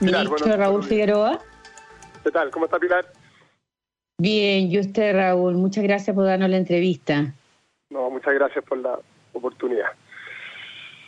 Ministro 0.00 0.56
Raúl 0.56 0.82
Figueroa. 0.82 1.40
¿Qué 2.24 2.30
tal? 2.30 2.50
¿Cómo 2.50 2.66
está 2.66 2.78
Pilar? 2.78 3.06
Bien, 4.18 4.70
y 4.70 4.78
usted 4.78 5.14
Raúl, 5.14 5.54
muchas 5.54 5.82
gracias 5.84 6.14
por 6.14 6.24
darnos 6.26 6.50
la 6.50 6.58
entrevista. 6.58 7.32
No, 7.90 8.10
muchas 8.10 8.34
gracias 8.34 8.64
por 8.64 8.78
la 8.78 8.98
oportunidad. 9.32 9.90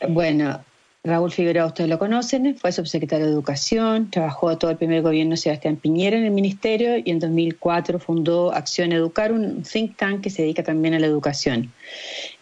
Bueno, 0.08 0.64
Raúl 1.04 1.32
Figueroa, 1.32 1.66
ustedes 1.66 1.90
lo 1.90 1.98
conocen, 1.98 2.56
fue 2.56 2.70
subsecretario 2.70 3.26
de 3.26 3.32
Educación, 3.32 4.08
trabajó 4.08 4.56
todo 4.56 4.70
el 4.70 4.76
primer 4.76 5.02
gobierno 5.02 5.32
de 5.32 5.36
Sebastián 5.36 5.74
Piñera 5.74 6.16
en 6.16 6.22
el 6.22 6.30
ministerio 6.30 6.96
y 6.96 7.10
en 7.10 7.18
2004 7.18 7.98
fundó 7.98 8.52
Acción 8.52 8.92
Educar, 8.92 9.32
un 9.32 9.64
think 9.64 9.96
tank 9.96 10.20
que 10.20 10.30
se 10.30 10.42
dedica 10.42 10.62
también 10.62 10.94
a 10.94 11.00
la 11.00 11.06
educación. 11.06 11.72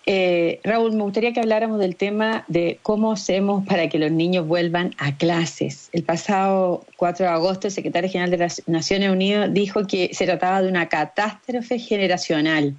Eh, 0.05 0.61
Raúl, 0.63 0.93
me 0.93 1.05
gustaría 1.05 1.33
que 1.33 1.41
habláramos 1.41 1.79
del 1.79 1.97
tema 1.97 2.45
de 2.49 2.79
cómo 2.83 3.13
hacemos 3.13 3.67
para 3.67 3.89
que 3.89 3.99
los 3.99 4.11
niños 4.11 4.47
vuelvan 4.47 4.95
a 4.99 5.17
clases. 5.17 5.89
El 5.95 6.03
pasado 6.03 6.85
4 6.97 7.25
de 7.25 7.33
agosto, 7.33 7.69
el 7.69 7.73
secretario 7.73 8.11
general 8.11 8.31
de 8.31 8.37
las 8.37 8.63
Naciones 8.67 9.11
Unidas 9.11 9.55
dijo 9.55 9.87
que 9.87 10.11
se 10.13 10.27
trataba 10.27 10.61
de 10.61 10.69
una 10.69 10.87
catástrofe 10.91 11.79
generacional 11.79 12.75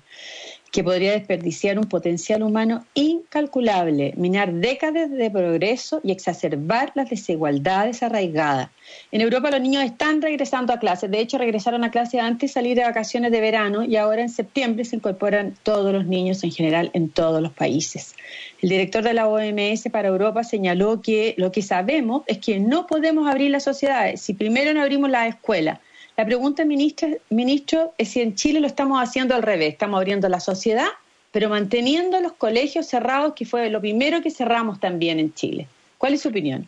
que 0.71 0.85
podría 0.85 1.11
desperdiciar 1.11 1.77
un 1.77 1.83
potencial 1.85 2.41
humano 2.43 2.85
incalculable, 2.93 4.13
minar 4.15 4.53
décadas 4.53 5.11
de 5.11 5.29
progreso 5.29 5.99
y 6.01 6.11
exacerbar 6.11 6.93
las 6.95 7.09
desigualdades 7.09 8.01
arraigadas. 8.03 8.69
En 9.11 9.19
Europa 9.19 9.51
los 9.51 9.59
niños 9.59 9.83
están 9.83 10.21
regresando 10.21 10.71
a 10.71 10.79
clases, 10.79 11.11
de 11.11 11.19
hecho 11.19 11.37
regresaron 11.37 11.83
a 11.83 11.91
clases 11.91 12.21
antes 12.21 12.49
de 12.49 12.53
salir 12.53 12.77
de 12.77 12.83
vacaciones 12.83 13.31
de 13.31 13.41
verano 13.41 13.83
y 13.83 13.97
ahora 13.97 14.21
en 14.21 14.29
septiembre 14.29 14.85
se 14.85 14.95
incorporan 14.95 15.55
todos 15.63 15.91
los 15.91 16.05
niños 16.05 16.41
en 16.45 16.51
general 16.51 16.89
en 16.93 17.09
todos 17.09 17.41
los 17.41 17.51
países. 17.51 18.15
El 18.61 18.69
director 18.69 19.03
de 19.03 19.13
la 19.13 19.27
OMS 19.27 19.89
para 19.91 20.07
Europa 20.07 20.45
señaló 20.45 21.01
que 21.01 21.35
lo 21.37 21.51
que 21.51 21.61
sabemos 21.61 22.23
es 22.27 22.37
que 22.37 22.59
no 22.59 22.87
podemos 22.87 23.29
abrir 23.29 23.51
las 23.51 23.63
sociedades 23.63 24.21
si 24.21 24.33
primero 24.33 24.73
no 24.73 24.81
abrimos 24.81 25.09
las 25.09 25.27
escuelas 25.27 25.79
la 26.17 26.25
pregunta, 26.25 26.65
ministro, 26.65 27.93
es 27.97 28.09
si 28.09 28.21
en 28.21 28.35
Chile 28.35 28.59
lo 28.59 28.67
estamos 28.67 29.01
haciendo 29.01 29.33
al 29.33 29.43
revés. 29.43 29.73
Estamos 29.73 29.97
abriendo 29.97 30.27
la 30.29 30.39
sociedad, 30.39 30.89
pero 31.31 31.49
manteniendo 31.49 32.19
los 32.19 32.33
colegios 32.33 32.87
cerrados, 32.87 33.33
que 33.33 33.45
fue 33.45 33.69
lo 33.69 33.79
primero 33.79 34.21
que 34.21 34.29
cerramos 34.29 34.79
también 34.79 35.19
en 35.19 35.33
Chile. 35.33 35.67
¿Cuál 35.97 36.13
es 36.13 36.21
su 36.21 36.29
opinión? 36.29 36.67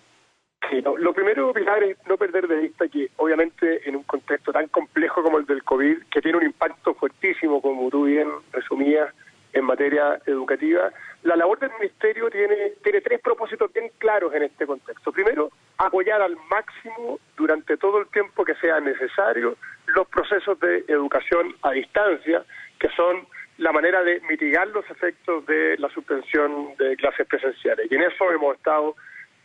Sí, 0.69 0.81
lo 0.81 1.13
primero, 1.13 1.51
Pilar, 1.53 1.83
es 1.83 1.97
no 2.07 2.17
perder 2.17 2.47
de 2.47 2.55
vista 2.55 2.87
que 2.87 3.09
obviamente 3.17 3.87
en 3.87 3.97
un 3.97 4.03
contexto 4.03 4.53
tan 4.53 4.67
complejo 4.69 5.21
como 5.21 5.37
el 5.37 5.45
del 5.45 5.61
COVID, 5.63 6.03
que 6.09 6.21
tiene 6.21 6.37
un 6.37 6.45
impacto 6.45 6.93
fuertísimo, 6.93 7.61
como 7.61 7.89
tú 7.89 8.05
bien 8.05 8.29
resumías, 8.53 9.13
en 9.51 9.65
materia 9.65 10.19
educativa, 10.25 10.91
la 11.23 11.35
labor 11.35 11.59
del 11.59 11.71
Ministerio 11.79 12.29
tiene, 12.29 12.73
tiene 12.83 13.01
tres 13.01 13.21
propósitos 13.21 13.71
bien 13.73 13.89
claros 13.97 14.33
en 14.33 14.43
este 14.43 14.65
contexto. 14.65 15.11
Primero, 15.11 15.51
apoyar 15.77 16.21
al 16.21 16.35
máximo 16.49 17.19
durante 17.37 17.77
todo 17.77 17.99
el 17.99 18.07
tiempo 18.07 18.43
que 18.43 18.55
sea 18.55 18.79
necesario 18.79 19.55
los 19.87 20.07
procesos 20.07 20.59
de 20.59 20.83
educación 20.87 21.55
a 21.61 21.71
distancia, 21.71 22.43
que 22.79 22.89
son 22.89 23.25
la 23.57 23.71
manera 23.71 24.03
de 24.03 24.19
mitigar 24.29 24.67
los 24.67 24.89
efectos 24.89 25.45
de 25.45 25.77
la 25.77 25.89
suspensión 25.89 26.75
de 26.77 26.95
clases 26.97 27.27
presenciales. 27.27 27.89
Y 27.89 27.95
en 27.95 28.03
eso 28.03 28.31
hemos 28.31 28.57
estado 28.57 28.95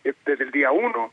eh, 0.04 0.12
desde 0.24 0.44
el 0.44 0.50
día 0.50 0.72
uno, 0.72 1.12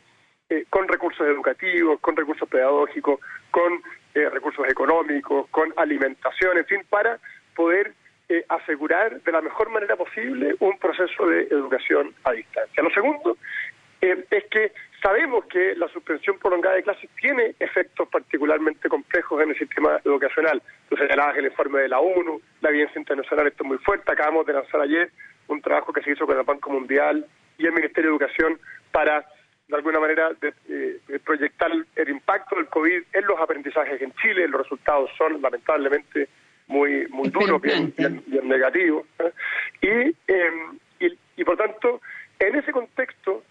eh, 0.50 0.66
con 0.70 0.88
recursos 0.88 1.28
educativos, 1.28 2.00
con 2.00 2.16
recursos 2.16 2.48
pedagógicos, 2.48 3.20
con 3.52 3.82
eh, 4.14 4.30
recursos 4.30 4.66
económicos, 4.68 5.48
con 5.50 5.74
alimentación, 5.76 6.58
en 6.58 6.66
fin, 6.66 6.82
para 6.90 7.20
poder 7.56 7.94
asegurar 8.50 9.22
de 9.22 9.31
la 9.31 9.42
mejor 9.42 9.70
manera 9.70 9.95
posible 9.95 10.56
un 10.59 10.78
proceso 10.80 11.28
de 11.28 11.44
educación 11.44 12.14
a 12.23 12.31
distancia. 12.31 12.84
Lo 12.84 12.90
segundo 12.90 13.38
es 14.02 14.44
que 14.45 14.72
sabemos 15.02 15.45
que 15.45 15.76
la 15.76 15.88
suspensión 15.90 16.38
prolongada 16.40 16.76
de 16.76 16.84
clases 16.84 17.09
tiene 17.20 17.56
efectos 17.59 18.08
particularmente 18.09 18.90
complejos 18.90 19.42
en 19.42 19.50
el 19.50 19.58
sistema 19.58 20.00
educacional. 20.03 20.62
Tú 20.90 20.98
señalabas 20.98 21.38
el 21.38 21.46
informe 21.46 21.81
de 21.81 21.90
la 21.90 22.00
ONU, 22.00 22.42
la 22.62 22.70
evidencia 22.70 23.00
internacional 23.00 23.47
esto 23.47 23.63
es 23.63 23.68
muy 23.68 23.78
fuerte. 23.80 24.12
Acabamos 24.12 24.46
de 24.46 24.53
lanzar 24.53 24.81
ayer 24.81 25.12
un 25.47 25.62
trabajo 25.62 25.94
que 25.94 26.02
se 26.02 26.12
hizo 26.12 26.25
con 26.25 26.38
el 26.38 26.44
Banco 26.44 26.69
Mundial 26.69 27.25
y 27.57 27.66
el 27.66 27.74
Ministerio 27.74 28.12
de 28.12 28.18
Educación 28.18 28.59
para, 28.92 29.25
de 29.68 29.75
alguna 29.75 30.00
manera, 30.00 30.31
eh, 30.42 31.00
proyectar 31.24 31.72
el 31.96 32.09
impacto 32.09 32.56
del 32.56 32.68
COVID 32.68 33.03
en 33.13 33.25
los 33.25 33.40
aprendizajes 33.40 34.02
en 34.02 34.13
Chile. 34.16 34.47
Los 34.47 34.63
resultados 34.63 35.09
son, 35.18 35.42
lamentablemente, 35.42 36.28
muy 36.68 37.08
muy 37.09 37.30
duros, 37.30 37.62
bien, 37.62 37.94
negativos. 38.44 39.06
¿eh? 39.81 40.14
Em, 40.28 40.80
y, 41.00 41.18
y 41.38 41.44
por 41.44 41.58
tanto, 41.58 42.02
en 42.40 42.56
ese 42.56 42.72
contexto, 42.72 43.44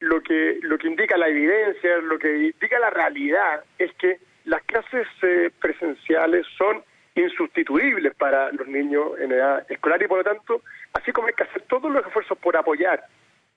lo 0.00 0.20
que, 0.20 0.58
lo 0.62 0.78
que 0.78 0.88
indica 0.88 1.16
la 1.16 1.28
evidencia, 1.28 1.98
lo 1.98 2.18
que 2.18 2.36
indica 2.36 2.78
la 2.78 2.90
realidad, 2.90 3.62
es 3.78 3.92
que 3.94 4.18
las 4.44 4.62
clases 4.64 5.06
eh, 5.22 5.50
presenciales 5.60 6.46
son 6.58 6.82
insustituibles 7.14 8.14
para 8.14 8.50
los 8.52 8.66
niños 8.66 9.12
en 9.20 9.32
edad 9.32 9.64
escolar 9.70 10.02
y 10.02 10.08
por 10.08 10.18
lo 10.18 10.24
tanto, 10.24 10.62
así 10.94 11.12
como 11.12 11.28
hay 11.28 11.34
que 11.34 11.44
hacer 11.44 11.62
todos 11.62 11.92
los 11.92 12.04
esfuerzos 12.04 12.36
por 12.38 12.56
apoyar 12.56 13.04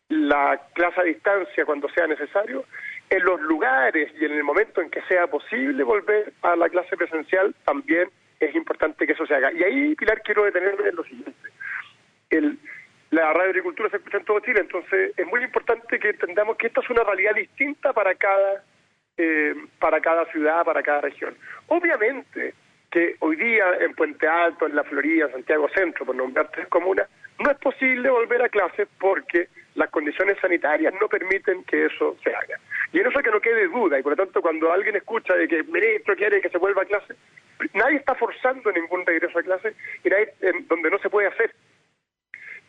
la 0.10 0.62
clase 0.74 1.02
a 1.02 1.04
distancia 1.04 1.66
cuando 1.66 1.90
sea 1.90 2.06
necesario, 2.06 2.66
en 3.10 3.24
los 3.24 3.40
lugares 3.42 4.12
y 4.20 4.26
en 4.26 4.32
el 4.32 4.44
momento 4.44 4.82
en 4.82 4.90
que 4.90 5.02
sea 5.04 5.28
posible 5.28 5.84
volver 5.84 6.34
a 6.42 6.56
la 6.56 6.70
clase 6.70 6.98
presencial, 6.98 7.56
también 7.64 8.10
es 8.40 8.56
importante 8.56 9.06
que 9.06 9.14
eso 9.14 9.26
se 9.26 9.36
haga. 9.36 9.52
Y 9.52 9.64
ahí, 9.64 9.96
Pilar, 9.96 10.22
quiero 10.22 10.44
detenerme 10.44 10.90
en 10.90 10.96
lo 10.96 11.04
siguiente. 11.04 11.50
El, 12.30 12.58
la 13.12 13.32
radio 13.34 13.50
agricultura 13.50 13.90
se 13.90 13.98
escucha 13.98 14.18
en 14.18 14.26
todo 14.26 14.40
Chile, 14.40 14.62
entonces 14.62 15.14
es 15.16 15.28
muy 15.28 15.44
importante 15.44 16.00
que 16.00 16.10
entendamos 16.10 16.58
que 16.58 16.68
esta 16.68 16.82
es 16.82 16.90
una 16.90 17.04
realidad 17.04 17.36
distinta 17.36 17.94
para 17.94 18.16
cada, 18.16 18.64
eh, 19.18 19.56
para 19.80 20.02
cada 20.02 20.26
ciudad, 20.32 20.66
para 20.66 20.82
cada 20.84 21.02
región. 21.02 21.36
Obviamente 21.68 22.54
que 22.92 23.16
hoy 23.20 23.36
día 23.36 23.66
en 23.82 23.94
Puente 23.94 24.28
Alto, 24.28 24.66
en 24.66 24.76
La 24.76 24.84
Florida, 24.84 25.30
Santiago 25.30 25.68
Centro, 25.70 26.06
por 26.06 26.16
nombrar 26.16 26.50
tres 26.52 26.68
comunas, 26.68 27.10
no 27.40 27.52
es 27.52 27.58
posible 27.58 28.10
volver 28.10 28.42
a 28.42 28.50
clases 28.50 28.88
porque 29.00 29.50
las 29.76 29.90
condiciones 29.90 30.38
sanitarias 30.40 30.94
no 31.00 31.08
permiten 31.08 31.64
que 31.66 31.86
eso 31.86 32.16
se 32.24 32.34
haga. 32.34 32.58
Y 32.96 33.00
en 33.02 33.08
eso 33.08 33.22
que 33.22 33.30
no 33.30 33.42
quede 33.42 33.68
duda, 33.68 34.00
y 34.00 34.04
por 34.04 34.14
lo 34.14 34.24
tanto 34.24 34.42
cuando 34.42 34.72
alguien 34.72 34.96
escucha 34.96 35.36
de 35.36 35.50
que 35.50 35.58
el 35.58 35.66
ministro 35.66 36.16
quiere 36.16 36.40
que 36.40 36.48
se 36.48 36.58
vuelva 36.58 36.84
a 36.84 36.86
clase, 36.86 37.14
nadie 37.74 37.98
está 37.98 38.16
forzando 38.16 38.72
ningún 38.72 39.06
regreso 39.06 39.38
a 39.38 39.44
clase 39.44 39.76
y 40.02 40.08
nadie, 40.08 40.34
donde 40.70 40.90
no 40.90 40.98
se 41.00 41.10
puede 41.10 41.28
hacer. 41.28 41.54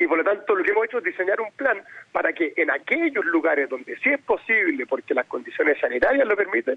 Y 0.00 0.08
por 0.08 0.18
lo 0.18 0.24
tanto 0.24 0.56
lo 0.56 0.64
que 0.64 0.72
hemos 0.72 0.86
hecho 0.86 0.98
es 0.98 1.04
diseñar 1.04 1.40
un 1.40 1.52
plan 1.52 1.80
para 2.10 2.32
que 2.32 2.52
en 2.56 2.72
aquellos 2.72 3.24
lugares 3.24 3.68
donde 3.68 3.96
sí 3.98 4.10
es 4.10 4.20
posible, 4.22 4.84
porque 4.84 5.14
las 5.14 5.26
condiciones 5.26 5.78
sanitarias 5.78 6.26
lo 6.26 6.34
permiten, 6.34 6.76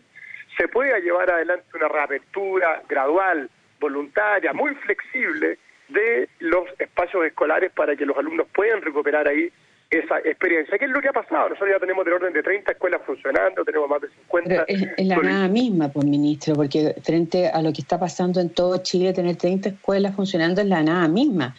se 0.56 0.68
pueda 0.68 1.00
llevar 1.00 1.32
adelante 1.32 1.66
una 1.74 1.88
reapertura 1.88 2.84
gradual, 2.88 3.50
voluntaria, 3.80 4.54
muy 4.54 4.76
flexible 4.76 5.58
de 5.88 6.30
los 6.38 6.70
espacios 6.78 7.26
escolares 7.26 7.72
para 7.72 7.96
que 7.96 8.06
los 8.06 8.16
alumnos 8.16 8.46
puedan 8.54 8.84
recuperar 8.84 9.28
ahí 9.28 9.52
esa 9.90 10.20
experiencia. 10.20 10.78
¿Qué 10.78 10.86
es 10.86 10.92
lo 10.92 11.02
que 11.02 11.10
ha 11.10 11.14
pasado? 11.14 11.50
Nosotros 11.50 11.72
ya 11.74 11.80
tenemos 11.80 12.06
del 12.06 12.14
orden 12.14 12.32
de 12.32 12.44
30 12.44 12.74
escuelas 12.74 13.02
funcionando, 13.06 13.66
tenemos 13.66 13.90
más 13.90 14.02
de 14.02 14.10
50. 14.10 14.66
es, 14.68 15.08
la 15.08 15.18
nada 15.18 15.48
misma, 15.48 15.90
pues, 15.90 16.06
ministro, 16.06 16.54
porque 16.54 16.96
frente 17.04 17.48
a 17.48 17.62
lo 17.64 17.74
que 17.74 17.82
está 17.82 18.00
pasando 18.00 18.40
en 18.40 18.52
todo 18.52 18.78
Chile, 18.84 19.14
tener 19.14 19.36
30 19.36 19.70
escuelas 19.70 20.16
funcionando 20.16 20.62
es 20.62 20.68
la 20.68 20.84
nada 20.84 21.08
misma. 21.08 21.56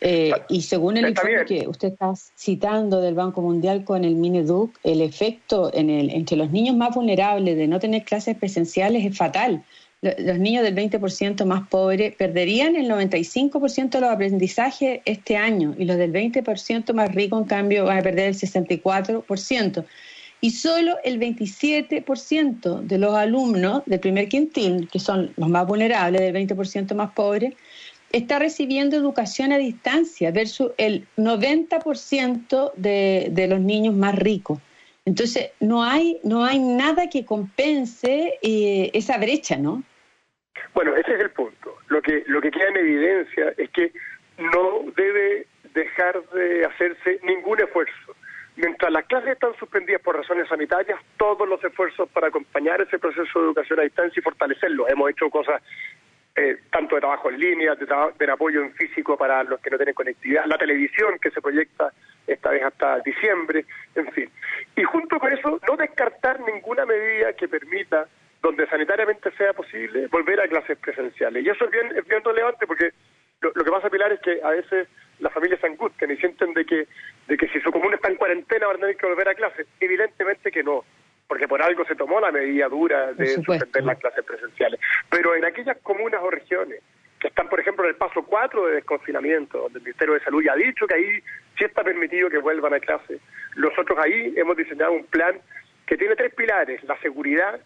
Eh, 0.00 0.32
y 0.48 0.62
según 0.62 0.96
el 0.96 1.08
informe 1.08 1.44
que 1.44 1.66
usted 1.66 1.88
está 1.88 2.12
citando 2.36 3.00
del 3.00 3.14
Banco 3.14 3.40
Mundial 3.40 3.84
con 3.84 4.04
el 4.04 4.14
Mineduc, 4.14 4.78
el 4.84 5.00
efecto 5.00 5.70
en 5.74 5.90
el, 5.90 6.10
entre 6.10 6.36
los 6.36 6.50
niños 6.50 6.76
más 6.76 6.94
vulnerables 6.94 7.56
de 7.56 7.66
no 7.66 7.80
tener 7.80 8.04
clases 8.04 8.36
presenciales 8.36 9.04
es 9.04 9.16
fatal. 9.16 9.64
Los 10.02 10.40
niños 10.40 10.64
del 10.64 10.74
20% 10.74 11.44
más 11.44 11.68
pobres 11.68 12.16
perderían 12.16 12.74
el 12.74 12.90
95% 12.90 13.90
de 13.90 14.00
los 14.00 14.10
aprendizajes 14.10 15.00
este 15.04 15.36
año 15.36 15.76
y 15.78 15.84
los 15.84 15.96
del 15.96 16.12
20% 16.12 16.92
más 16.92 17.14
rico, 17.14 17.38
en 17.38 17.44
cambio, 17.44 17.84
van 17.84 17.98
a 17.98 18.02
perder 18.02 18.26
el 18.26 18.34
64%. 18.34 19.84
Y 20.40 20.50
solo 20.50 20.96
el 21.04 21.20
27% 21.20 22.80
de 22.80 22.98
los 22.98 23.14
alumnos 23.14 23.84
del 23.86 24.00
primer 24.00 24.28
quintil, 24.28 24.88
que 24.90 24.98
son 24.98 25.32
los 25.36 25.48
más 25.48 25.68
vulnerables, 25.68 26.20
del 26.20 26.34
20% 26.34 26.96
más 26.96 27.12
pobres, 27.12 27.54
está 28.10 28.40
recibiendo 28.40 28.96
educación 28.96 29.52
a 29.52 29.58
distancia 29.58 30.32
versus 30.32 30.72
el 30.78 31.06
90% 31.16 32.72
de, 32.74 33.28
de 33.30 33.46
los 33.46 33.60
niños 33.60 33.94
más 33.94 34.16
ricos. 34.16 34.58
Entonces, 35.04 35.50
no 35.60 35.84
hay, 35.84 36.18
no 36.24 36.44
hay 36.44 36.58
nada 36.58 37.08
que 37.08 37.24
compense 37.24 38.34
eh, 38.42 38.90
esa 38.94 39.16
brecha, 39.18 39.56
¿no? 39.56 39.84
Bueno, 40.74 40.96
ese 40.96 41.14
es 41.14 41.20
el 41.20 41.30
punto. 41.30 41.76
Lo 41.88 42.00
que, 42.02 42.24
lo 42.26 42.40
que 42.40 42.50
queda 42.50 42.68
en 42.68 42.76
evidencia 42.76 43.54
es 43.56 43.70
que 43.70 43.92
no 44.38 44.84
debe 44.96 45.46
dejar 45.74 46.22
de 46.30 46.64
hacerse 46.64 47.20
ningún 47.22 47.60
esfuerzo. 47.60 48.16
Mientras 48.56 48.92
las 48.92 49.06
clases 49.06 49.30
están 49.30 49.54
suspendidas 49.56 50.02
por 50.02 50.16
razones 50.16 50.46
sanitarias, 50.48 51.00
todos 51.16 51.48
los 51.48 51.62
esfuerzos 51.64 52.08
para 52.10 52.28
acompañar 52.28 52.82
ese 52.82 52.98
proceso 52.98 53.38
de 53.38 53.46
educación 53.46 53.80
a 53.80 53.84
distancia 53.84 54.20
y 54.20 54.22
fortalecerlo. 54.22 54.88
Hemos 54.88 55.10
hecho 55.10 55.30
cosas 55.30 55.62
eh, 56.34 56.58
tanto 56.70 56.94
de 56.94 57.00
trabajo 57.00 57.30
en 57.30 57.38
línea, 57.38 57.74
de, 57.74 58.30
apoyo 58.30 58.62
en 58.62 58.72
físico 58.74 59.16
para 59.16 59.42
los 59.44 59.60
que 59.60 59.70
no 59.70 59.76
tienen 59.76 59.94
conectividad, 59.94 60.46
la 60.46 60.56
televisión 60.56 61.18
que 61.20 61.30
se 61.30 61.42
proyecta 61.42 61.92
esta 62.26 62.50
vez 62.50 62.62
hasta 62.62 63.00
diciembre, 63.00 63.64
en 63.94 64.10
fin. 64.12 64.30
Y 64.76 64.82
junto 64.82 65.18
con 65.18 65.32
eso, 65.32 65.60
no 65.68 65.76
descartar 65.76 66.40
ninguna 66.40 66.86
medida 66.86 67.34
que 67.34 67.48
permita, 67.48 68.06
donde 68.42 68.66
sanitariamente 68.66 69.30
sea 69.32 69.52
posible, 69.52 70.08
volver 70.08 70.40
a 70.40 70.48
clases 70.48 70.76
presenciales. 70.78 71.44
Y 71.44 71.48
eso 71.48 71.64
es 71.64 71.70
bien, 71.70 71.96
es 71.96 72.04
bien 72.06 72.22
relevante 72.24 72.66
porque 72.66 72.90
lo, 73.40 73.52
que 73.52 73.70
pasa, 73.70 73.88
Pilar, 73.88 74.12
es 74.12 74.20
que 74.20 74.40
a 74.42 74.50
veces 74.50 74.88
las 75.20 75.32
familias 75.32 75.60
se 75.60 75.68
angustian 75.68 76.10
y 76.10 76.16
sienten 76.16 76.52
de 76.52 76.64
que, 76.64 76.86
de 77.28 77.36
que 77.36 77.48
si 77.48 77.60
su 77.60 77.70
comuna 77.70 77.96
está 77.96 78.08
en 78.08 78.16
cuarentena 78.16 78.66
van 78.66 78.76
a 78.76 78.80
tener 78.80 78.96
que 78.96 79.06
volver 79.06 79.28
a 79.28 79.34
clases. 79.34 79.66
Evidentemente 79.80 80.50
que 80.50 80.62
no 80.62 80.84
porque 81.32 81.48
por 81.48 81.62
algo 81.62 81.82
se 81.86 81.94
tomó 81.94 82.20
la 82.20 82.30
medida 82.30 82.68
dura 82.68 83.14
de 83.14 83.26
suspender 83.26 83.84
las 83.84 83.98
clases 83.98 84.22
presenciales. 84.22 84.78
Pero 85.08 85.34
en 85.34 85.46
aquellas 85.46 85.78
comunas 85.78 86.20
o 86.22 86.30
regiones 86.30 86.82
que 87.18 87.28
están, 87.28 87.48
por 87.48 87.58
ejemplo, 87.58 87.84
en 87.84 87.90
el 87.90 87.96
paso 87.96 88.22
4 88.22 88.66
de 88.66 88.74
desconfinamiento, 88.74 89.60
donde 89.60 89.78
el 89.78 89.84
Ministerio 89.84 90.12
de 90.12 90.20
Salud 90.20 90.42
ya 90.42 90.52
ha 90.52 90.56
dicho 90.56 90.86
que 90.86 90.94
ahí 90.94 91.20
sí 91.56 91.64
está 91.64 91.82
permitido 91.82 92.28
que 92.28 92.36
vuelvan 92.36 92.74
a 92.74 92.80
clase, 92.80 93.18
nosotros 93.56 93.98
ahí 93.98 94.34
hemos 94.36 94.58
diseñado 94.58 94.92
un 94.92 95.06
plan 95.06 95.40
que 95.86 95.96
tiene 95.96 96.16
tres 96.16 96.34
pilares, 96.34 96.84
la 96.84 96.98
seguridad, 97.00 97.60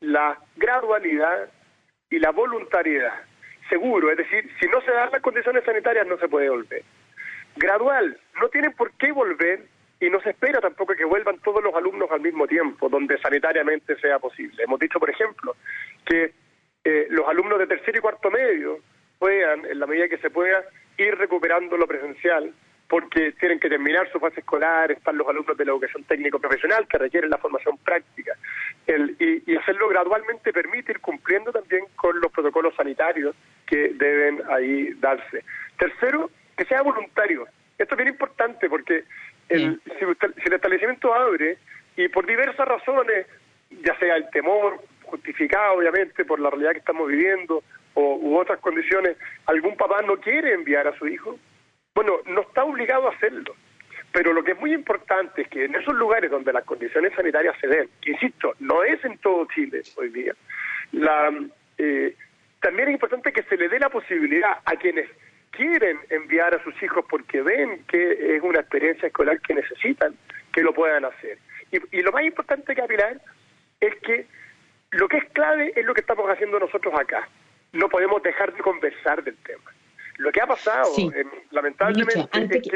la 0.00 0.38
gradualidad 0.56 1.50
y 2.08 2.18
la 2.18 2.30
voluntariedad. 2.30 3.14
Seguro, 3.68 4.10
es 4.10 4.16
decir, 4.16 4.50
si 4.60 4.66
no 4.66 4.80
se 4.80 4.90
dan 4.90 5.10
las 5.12 5.22
condiciones 5.22 5.64
sanitarias 5.64 6.06
no 6.06 6.18
se 6.18 6.28
puede 6.28 6.48
volver. 6.48 6.82
Gradual, 7.56 8.18
no 8.40 8.48
tienen 8.48 8.72
por 8.72 8.92
qué 8.92 9.12
volver 9.12 9.64
y 10.00 10.08
no 10.08 10.20
se 10.20 10.30
espera 10.30 10.60
tampoco 10.60 10.94
que 10.94 11.04
vuelvan 11.04 11.38
todos 11.40 11.62
los 11.62 11.74
alumnos 11.74 12.10
al 12.10 12.20
mismo 12.20 12.46
tiempo, 12.46 12.88
donde 12.88 13.18
sanitariamente 13.18 13.96
sea 14.00 14.18
posible. 14.18 14.64
Hemos 14.64 14.80
dicho, 14.80 14.98
por 14.98 15.10
ejemplo, 15.10 15.54
que 16.06 16.32
eh, 16.84 17.06
los 17.10 17.28
alumnos 17.28 17.58
de 17.58 17.66
tercer 17.66 17.96
y 17.96 18.00
cuarto 18.00 18.30
medio 18.30 18.78
puedan, 19.18 19.66
en 19.66 19.78
la 19.78 19.86
medida 19.86 20.08
que 20.08 20.18
se 20.18 20.30
pueda, 20.30 20.64
ir 20.96 21.14
recuperando 21.16 21.76
lo 21.76 21.86
presencial, 21.86 22.52
porque 22.88 23.32
tienen 23.32 23.60
que 23.60 23.68
terminar 23.68 24.10
su 24.10 24.18
fase 24.18 24.40
escolar, 24.40 24.90
están 24.90 25.16
los 25.16 25.28
alumnos 25.28 25.56
de 25.56 25.64
la 25.64 25.72
educación 25.72 26.02
técnico-profesional 26.04 26.88
que 26.88 26.98
requieren 26.98 27.30
la 27.30 27.38
formación 27.38 27.76
práctica, 27.78 28.19
y, 29.30 29.42
y 29.46 29.56
hacerlo 29.56 29.88
gradualmente 29.88 30.52
permite 30.52 30.92
ir 30.92 31.00
cumpliendo 31.00 31.52
también 31.52 31.84
con 31.96 32.20
los 32.20 32.30
protocolos 32.32 32.74
sanitarios 32.74 33.34
que 33.66 33.90
deben 33.94 34.42
ahí 34.50 34.92
darse. 34.94 35.44
Tercero, 35.78 36.30
que 36.56 36.64
sea 36.64 36.82
voluntario. 36.82 37.46
Esto 37.78 37.94
es 37.94 37.98
bien 37.98 38.08
importante 38.10 38.68
porque 38.68 39.04
el, 39.48 39.80
si, 39.84 40.04
el 40.04 40.52
establecimiento 40.52 41.14
abre 41.14 41.58
y 41.96 42.08
por 42.08 42.26
diversas 42.26 42.66
razones, 42.66 43.26
ya 43.70 43.98
sea 43.98 44.16
el 44.16 44.28
temor 44.30 44.80
justificado 45.04 45.78
obviamente 45.78 46.24
por 46.24 46.38
la 46.40 46.50
realidad 46.50 46.72
que 46.72 46.78
estamos 46.78 47.08
viviendo 47.08 47.62
o, 47.94 48.16
u 48.16 48.38
otras 48.38 48.60
condiciones, 48.60 49.16
algún 49.46 49.76
papá 49.76 50.02
no 50.02 50.16
quiere 50.18 50.52
enviar 50.52 50.86
a 50.86 50.96
su 50.98 51.08
hijo, 51.08 51.38
bueno, 51.94 52.18
no 52.26 52.42
está 52.42 52.64
obligado 52.64 53.08
a 53.08 53.14
hacerlo. 53.14 53.54
Pero 54.12 54.32
lo 54.32 54.42
que 54.42 54.52
es 54.52 54.58
muy 54.58 54.72
importante 54.72 55.42
es 55.42 55.48
que 55.48 55.64
en 55.64 55.74
esos 55.74 55.94
lugares 55.94 56.30
donde 56.30 56.52
las 56.52 56.64
condiciones 56.64 57.12
sanitarias 57.14 57.56
se 57.60 57.68
den, 57.68 57.88
que 58.00 58.12
insisto, 58.12 58.54
no 58.58 58.82
es 58.82 59.04
en 59.04 59.18
todo 59.18 59.46
Chile 59.54 59.82
hoy 59.96 60.08
día, 60.08 60.34
la, 60.92 61.32
eh, 61.78 62.16
también 62.60 62.88
es 62.88 62.94
importante 62.94 63.32
que 63.32 63.42
se 63.44 63.56
le 63.56 63.68
dé 63.68 63.78
la 63.78 63.88
posibilidad 63.88 64.58
a 64.64 64.76
quienes 64.76 65.08
quieren 65.50 65.98
enviar 66.10 66.54
a 66.54 66.62
sus 66.62 66.80
hijos 66.82 67.04
porque 67.08 67.42
ven 67.42 67.84
que 67.86 68.36
es 68.36 68.42
una 68.42 68.60
experiencia 68.60 69.06
escolar 69.06 69.40
que 69.40 69.54
necesitan, 69.54 70.14
que 70.52 70.62
lo 70.62 70.72
puedan 70.72 71.04
hacer. 71.04 71.38
Y, 71.70 72.02
lo 72.02 72.12
más 72.12 72.24
importante, 72.24 72.74
Capilar, 72.74 73.20
es 73.80 73.94
que 74.00 74.26
lo 74.90 75.08
que 75.08 75.18
es 75.18 75.24
clave 75.30 75.72
es 75.76 75.84
lo 75.84 75.94
que 75.94 76.00
estamos 76.00 76.28
haciendo 76.28 76.58
nosotros 76.58 76.92
acá. 76.98 77.28
No 77.72 77.88
podemos 77.88 78.22
dejar 78.22 78.52
de 78.52 78.60
conversar 78.60 79.22
del 79.22 79.36
tema. 79.36 79.70
Lo 80.20 80.30
que 80.32 80.42
ha 80.42 80.46
pasado, 80.46 80.92
eh, 80.98 81.24
lamentablemente. 81.50 82.28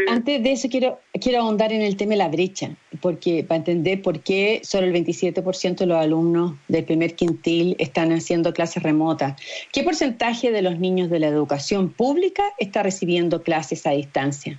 antes, 0.06 0.42
de 0.42 0.52
eso, 0.52 0.68
quiero, 0.70 0.98
quiero 1.20 1.40
ahondar 1.40 1.72
en 1.72 1.82
el 1.82 1.94
tema 1.94 2.12
de 2.12 2.16
la 2.16 2.28
brecha, 2.28 2.70
porque 3.02 3.44
para 3.46 3.58
entender 3.58 4.00
por 4.00 4.20
qué 4.20 4.60
solo 4.62 4.86
el 4.86 4.94
27% 4.94 5.76
de 5.76 5.86
los 5.86 5.98
alumnos 5.98 6.54
del 6.68 6.86
primer 6.86 7.14
quintil 7.14 7.76
están 7.78 8.12
haciendo 8.12 8.54
clases 8.54 8.82
remotas. 8.82 9.38
¿Qué 9.74 9.82
porcentaje 9.82 10.52
de 10.52 10.62
los 10.62 10.78
niños 10.78 11.10
de 11.10 11.18
la 11.18 11.26
educación 11.26 11.90
pública 11.92 12.44
está 12.58 12.82
recibiendo 12.82 13.42
clases 13.42 13.86
a 13.86 13.90
distancia? 13.90 14.58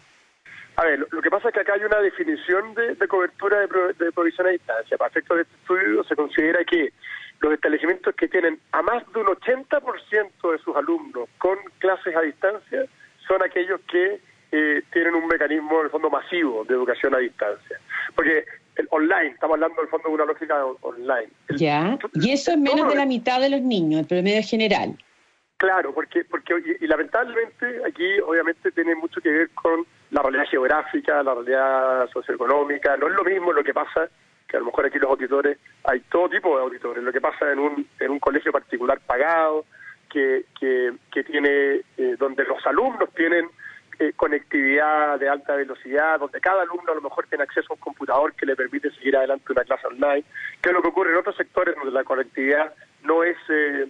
A 0.76 0.86
ver, 0.86 1.00
lo, 1.00 1.22
que 1.24 1.30
pasa 1.32 1.48
es 1.48 1.56
que 1.56 1.62
acá 1.62 1.74
hay 1.74 1.86
una 1.86 2.02
definición 2.02 2.76
de, 2.76 3.08
cobertura 3.08 3.62
de, 3.62 3.68
de 3.98 4.12
provisión 4.12 4.46
a 4.46 4.52
distancia. 4.52 4.96
Para 4.96 5.10
efectos 5.10 5.38
de 5.38 5.42
este 5.42 5.56
estudio 5.56 6.04
se 6.04 6.16
considera 6.16 6.64
que 6.64 6.94
los 7.46 7.54
establecimientos 7.54 8.16
que 8.16 8.28
tienen 8.28 8.60
a 8.72 8.82
más 8.82 9.04
de 9.14 9.20
un 9.20 9.28
80% 9.28 10.52
de 10.52 10.58
sus 10.58 10.76
alumnos 10.76 11.30
con 11.38 11.58
clases 11.78 12.16
a 12.16 12.22
distancia 12.22 12.86
son 13.28 13.44
aquellos 13.44 13.80
que 13.82 14.20
eh, 14.52 14.82
tienen 14.92 15.14
un 15.14 15.28
mecanismo, 15.28 15.80
en 15.80 15.86
el 15.86 15.92
fondo, 15.92 16.10
masivo 16.10 16.66
de 16.66 16.74
educación 16.74 17.14
a 17.14 17.20
distancia. 17.20 17.80
Porque 18.16 18.46
el 18.78 18.88
online, 18.90 19.28
estamos 19.28 19.56
hablando 19.56 19.80
del 19.80 19.90
fondo 19.92 20.10
de 20.10 20.16
una 20.16 20.26
lógica 20.26 20.66
online. 20.82 21.30
ya, 21.56 22.00
y 22.16 22.32
eso 22.32 22.52
es 22.52 22.58
menos 22.58 22.90
de 22.90 22.96
la 22.96 23.06
mitad 23.06 23.40
de 23.40 23.50
los 23.50 23.62
niños, 23.62 24.02
el 24.02 24.08
promedio 24.08 24.42
general. 24.42 24.98
Claro, 25.58 25.94
porque, 25.94 26.26
porque 26.26 26.54
y, 26.82 26.88
lamentablemente 26.88 27.82
aquí 27.88 28.20
obviamente 28.26 28.72
tiene 28.72 28.96
mucho 28.96 29.22
que 29.22 29.30
ver 29.30 29.50
con 29.52 29.86
la 30.10 30.24
realidad 30.24 30.46
geográfica, 30.50 31.22
la 31.22 31.36
realidad 31.36 32.10
socioeconómica. 32.12 32.98
No 32.98 33.08
es 33.08 33.14
lo 33.14 33.24
mismo 33.24 33.54
lo 33.54 33.64
que 33.64 33.74
pasa 33.74 34.10
que 34.56 34.60
a 34.60 34.62
lo 34.62 34.68
mejor 34.68 34.86
aquí 34.86 35.00
los 35.00 35.10
auditores, 35.10 35.58
hay 35.84 36.00
todo 36.10 36.30
tipo 36.30 36.56
de 36.56 36.64
auditores, 36.64 37.04
lo 37.04 37.12
que 37.12 37.20
pasa 37.20 37.52
en 37.52 37.60
un, 37.60 37.86
en 38.00 38.12
un 38.12 38.20
colegio 38.20 38.54
particular 38.54 39.02
pagado, 39.06 39.66
que, 40.10 40.46
que, 40.58 41.24
tiene, 41.26 41.82
eh, 41.98 42.16
donde 42.18 42.46
los 42.46 42.66
alumnos 42.66 43.10
tienen 43.14 43.50
eh, 44.00 44.14
conectividad 44.16 45.20
de 45.20 45.28
alta 45.28 45.58
velocidad, 45.58 46.22
donde 46.22 46.40
cada 46.40 46.62
alumno 46.62 46.94
a 46.94 46.96
lo 46.96 47.02
mejor 47.02 47.28
tiene 47.28 47.44
acceso 47.44 47.74
a 47.74 47.74
un 47.74 47.82
computador 47.82 48.34
que 48.34 48.46
le 48.46 48.56
permite 48.56 48.92
seguir 48.92 49.18
adelante 49.18 49.52
una 49.52 49.66
clase 49.66 49.88
online, 49.88 50.24
que 50.62 50.70
es 50.70 50.74
lo 50.74 50.82
que 50.82 50.88
ocurre 50.88 51.12
en 51.12 51.18
otros 51.18 51.36
sectores 51.36 51.76
donde 51.76 51.92
la 51.92 52.06
conectividad 52.06 52.74
no 53.04 53.26
es 53.26 53.36
eh, 53.50 53.90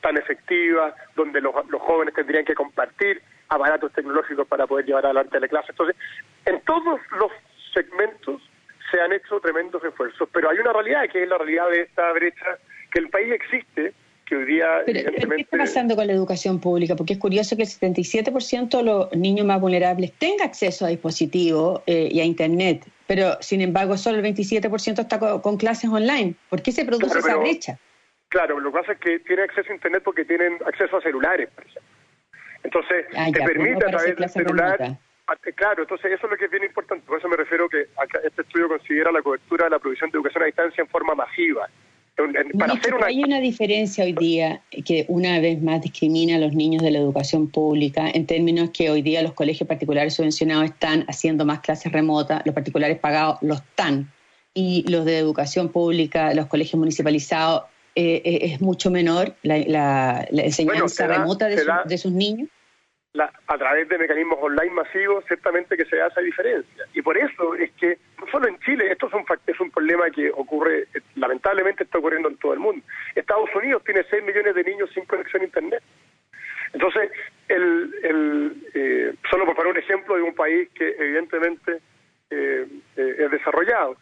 tan 0.00 0.16
efectiva, 0.16 0.94
donde 1.14 1.42
los, 1.42 1.54
los 1.68 1.82
jóvenes 1.82 2.14
tendrían 2.14 2.46
que 2.46 2.54
compartir 2.54 3.20
aparatos 3.50 3.92
tecnológicos 3.92 4.48
para 4.48 4.66
poder 4.66 4.86
llevar 4.86 5.04
adelante 5.04 5.38
la 5.38 5.48
clase. 5.48 5.72
Entonces, 5.72 5.96
en 6.46 6.58
todos 6.62 7.00
los 7.18 7.30
segmentos 7.74 8.40
se 8.90 9.00
han 9.00 9.12
hecho 9.12 9.40
tremendos 9.40 9.82
esfuerzos, 9.84 10.28
realidad 10.82 11.12
que 11.12 11.22
es 11.22 11.28
la 11.28 11.38
realidad 11.38 11.70
de 11.70 11.82
esta 11.82 12.12
brecha, 12.12 12.58
que 12.92 12.98
el 12.98 13.08
país 13.08 13.32
existe, 13.32 13.92
que 14.26 14.36
hoy 14.36 14.44
día... 14.44 14.82
Pero, 14.86 15.10
¿qué 15.12 15.42
está 15.42 15.58
pasando 15.58 15.96
con 15.96 16.06
la 16.06 16.12
educación 16.12 16.60
pública? 16.60 16.96
Porque 16.96 17.14
es 17.14 17.18
curioso 17.18 17.56
que 17.56 17.62
el 17.62 17.68
77% 17.68 18.76
de 18.76 18.82
los 18.82 19.12
niños 19.14 19.46
más 19.46 19.60
vulnerables 19.60 20.12
tenga 20.12 20.44
acceso 20.44 20.86
a 20.86 20.88
dispositivos 20.88 21.82
eh, 21.86 22.08
y 22.10 22.20
a 22.20 22.24
Internet, 22.24 22.86
pero 23.06 23.36
sin 23.40 23.60
embargo 23.60 23.96
solo 23.96 24.18
el 24.18 24.24
27% 24.24 25.00
está 25.00 25.40
con, 25.40 25.56
clases 25.56 25.90
online. 25.90 26.34
¿Por 26.48 26.62
qué 26.62 26.72
se 26.72 26.84
produce 26.84 27.18
esa 27.18 27.36
brecha? 27.36 27.78
Claro, 28.28 28.60
lo 28.60 28.70
que 28.70 28.78
pasa 28.78 28.92
es 28.92 29.00
que 29.00 29.18
tienen 29.20 29.44
acceso 29.44 29.72
a 29.72 29.74
Internet 29.74 30.02
porque 30.04 30.24
tienen 30.24 30.58
acceso 30.64 30.96
a 30.96 31.00
celulares, 31.02 31.48
por 31.54 31.64
ejemplo. 31.64 31.90
Entonces, 32.62 33.06
ah, 33.16 33.26
te 33.32 33.42
permite 33.42 33.84
a 33.84 33.90
través 33.90 34.16
del 34.16 34.28
celular... 34.28 34.98
Claro, 35.54 35.82
entonces 35.82 36.12
eso 36.12 36.26
es 36.26 36.30
lo 36.30 36.36
que 36.36 36.46
es 36.46 36.50
bien 36.50 36.64
importante. 36.64 37.04
Por 37.06 37.18
eso 37.18 37.28
me 37.28 37.36
refiero 37.36 37.68
que 37.68 37.86
este 38.24 38.42
estudio 38.42 38.68
considera 38.68 39.12
la 39.12 39.22
cobertura 39.22 39.64
de 39.64 39.70
la 39.70 39.78
provisión 39.78 40.10
de 40.10 40.18
educación 40.18 40.42
a 40.42 40.46
distancia 40.46 40.82
en 40.82 40.88
forma 40.88 41.14
masiva. 41.14 41.68
Para 42.58 42.74
hacer 42.74 42.94
una... 42.94 43.06
Hay 43.06 43.22
una 43.22 43.40
diferencia 43.40 44.04
hoy 44.04 44.12
día 44.12 44.60
que 44.84 45.06
una 45.08 45.40
vez 45.40 45.62
más 45.62 45.80
discrimina 45.80 46.36
a 46.36 46.38
los 46.38 46.52
niños 46.52 46.82
de 46.82 46.90
la 46.90 46.98
educación 46.98 47.48
pública 47.48 48.10
en 48.12 48.26
términos 48.26 48.70
que 48.70 48.90
hoy 48.90 49.02
día 49.02 49.22
los 49.22 49.32
colegios 49.32 49.68
particulares 49.68 50.14
subvencionados 50.14 50.64
están 50.64 51.04
haciendo 51.08 51.46
más 51.46 51.60
clases 51.60 51.92
remotas, 51.92 52.42
los 52.44 52.54
particulares 52.54 52.98
pagados 52.98 53.38
lo 53.40 53.54
están 53.54 54.12
y 54.52 54.84
los 54.90 55.04
de 55.04 55.18
educación 55.18 55.70
pública, 55.70 56.34
los 56.34 56.46
colegios 56.46 56.78
municipalizados, 56.78 57.62
eh, 57.94 58.20
eh, 58.24 58.38
es 58.42 58.60
mucho 58.60 58.90
menor 58.90 59.34
la, 59.42 60.26
enseñanza 60.30 61.06
remota 61.06 61.46
de 61.46 61.98
sus 61.98 62.12
niños 62.12 62.48
a 63.18 63.58
través 63.58 63.88
de 63.88 63.98
mecanismos 63.98 64.38
online 64.40 64.70
masivos, 64.70 65.24
ciertamente 65.26 65.76
que 65.76 65.84
se 65.84 66.00
hace 66.00 66.22
diferencia. 66.22 66.84
Y 66.94 67.02
por 67.02 67.18
eso 67.18 67.54
es 67.56 67.72
que, 67.72 67.98
no 68.20 68.26
solo 68.30 68.46
en 68.46 68.58
Chile, 68.60 68.86
esto 68.90 69.08
es 69.08 69.14
un, 69.14 69.24
es 69.46 69.60
un 69.60 69.70
problema 69.70 70.08
que 70.10 70.30
ocurre, 70.30 70.86
eh, 70.94 71.00
lamentablemente 71.16 71.82
está 71.84 71.98
ocurriendo 71.98 72.28
en 72.28 72.36
todo 72.36 72.52
el 72.52 72.60
mundo. 72.60 72.84
Estados 73.16 73.50
Unidos 73.54 73.82
tiene 73.84 74.04
6 74.08 74.22
millones 74.22 74.54
de 74.54 74.62
niños 74.62 74.90
sin 74.94 75.04
conexión 75.06 75.42
a 75.42 75.46
Internet. 75.46 75.82
Entonces, 76.72 77.10
el, 77.48 77.92
el, 78.04 78.66
eh, 78.74 79.14
solo 79.28 79.44
por 79.44 79.56
poner 79.56 79.72
un 79.72 79.78
ejemplo 79.78 80.14
de 80.14 80.22
un 80.22 80.34
país 80.34 80.68
que 80.72 80.94
evidentemente 80.96 81.80
eh, 82.30 82.64
es 82.94 83.30
desarrollado. 83.32 83.96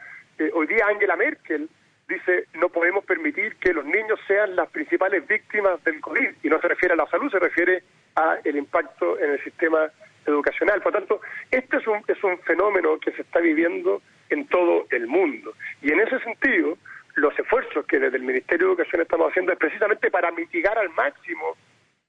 hoy 0.52 0.66
día 0.66 0.86
Angela 0.86 1.16
Merkel 1.16 1.66
dice 2.06 2.44
no 2.54 2.68
podemos 2.68 3.06
permitir 3.06 3.56
que 3.56 3.72
los 3.72 3.86
niños 3.86 4.20
sean 4.26 4.54
las 4.54 4.68
principales 4.68 5.26
víctimas 5.26 5.82
del 5.84 5.98
COVID 6.02 6.28
y 6.42 6.48
no 6.48 6.60
se 6.60 6.68
refiere 6.68 6.92
a 6.92 6.96
la 6.96 7.06
salud, 7.06 7.30
se 7.30 7.38
refiere 7.38 7.82
a 8.18 8.38
el 8.44 8.56
impacto 8.56 9.18
en 9.18 9.30
el 9.32 9.44
sistema 9.44 9.90
educacional. 10.26 10.82
Por 10.82 10.92
lo 10.92 10.98
tanto, 10.98 11.20
este 11.50 11.76
es 11.76 11.86
un, 11.86 12.02
es 12.06 12.22
un 12.24 12.38
fenómeno 12.40 12.98
que 12.98 13.12
se 13.12 13.22
está 13.22 13.38
viviendo 13.40 14.02
en 14.30 14.46
todo 14.48 14.86
el 14.90 15.06
mundo. 15.06 15.54
Y 15.80 15.92
en 15.92 16.00
ese 16.00 16.18
sentido, 16.20 16.76
los 17.14 17.38
esfuerzos 17.38 17.86
que 17.86 17.98
desde 17.98 18.16
el 18.16 18.24
Ministerio 18.24 18.66
de 18.66 18.72
Educación 18.72 19.02
estamos 19.02 19.30
haciendo 19.30 19.52
es 19.52 19.58
precisamente 19.58 20.10
para 20.10 20.30
mitigar 20.32 20.76
al 20.78 20.90
máximo 20.90 21.56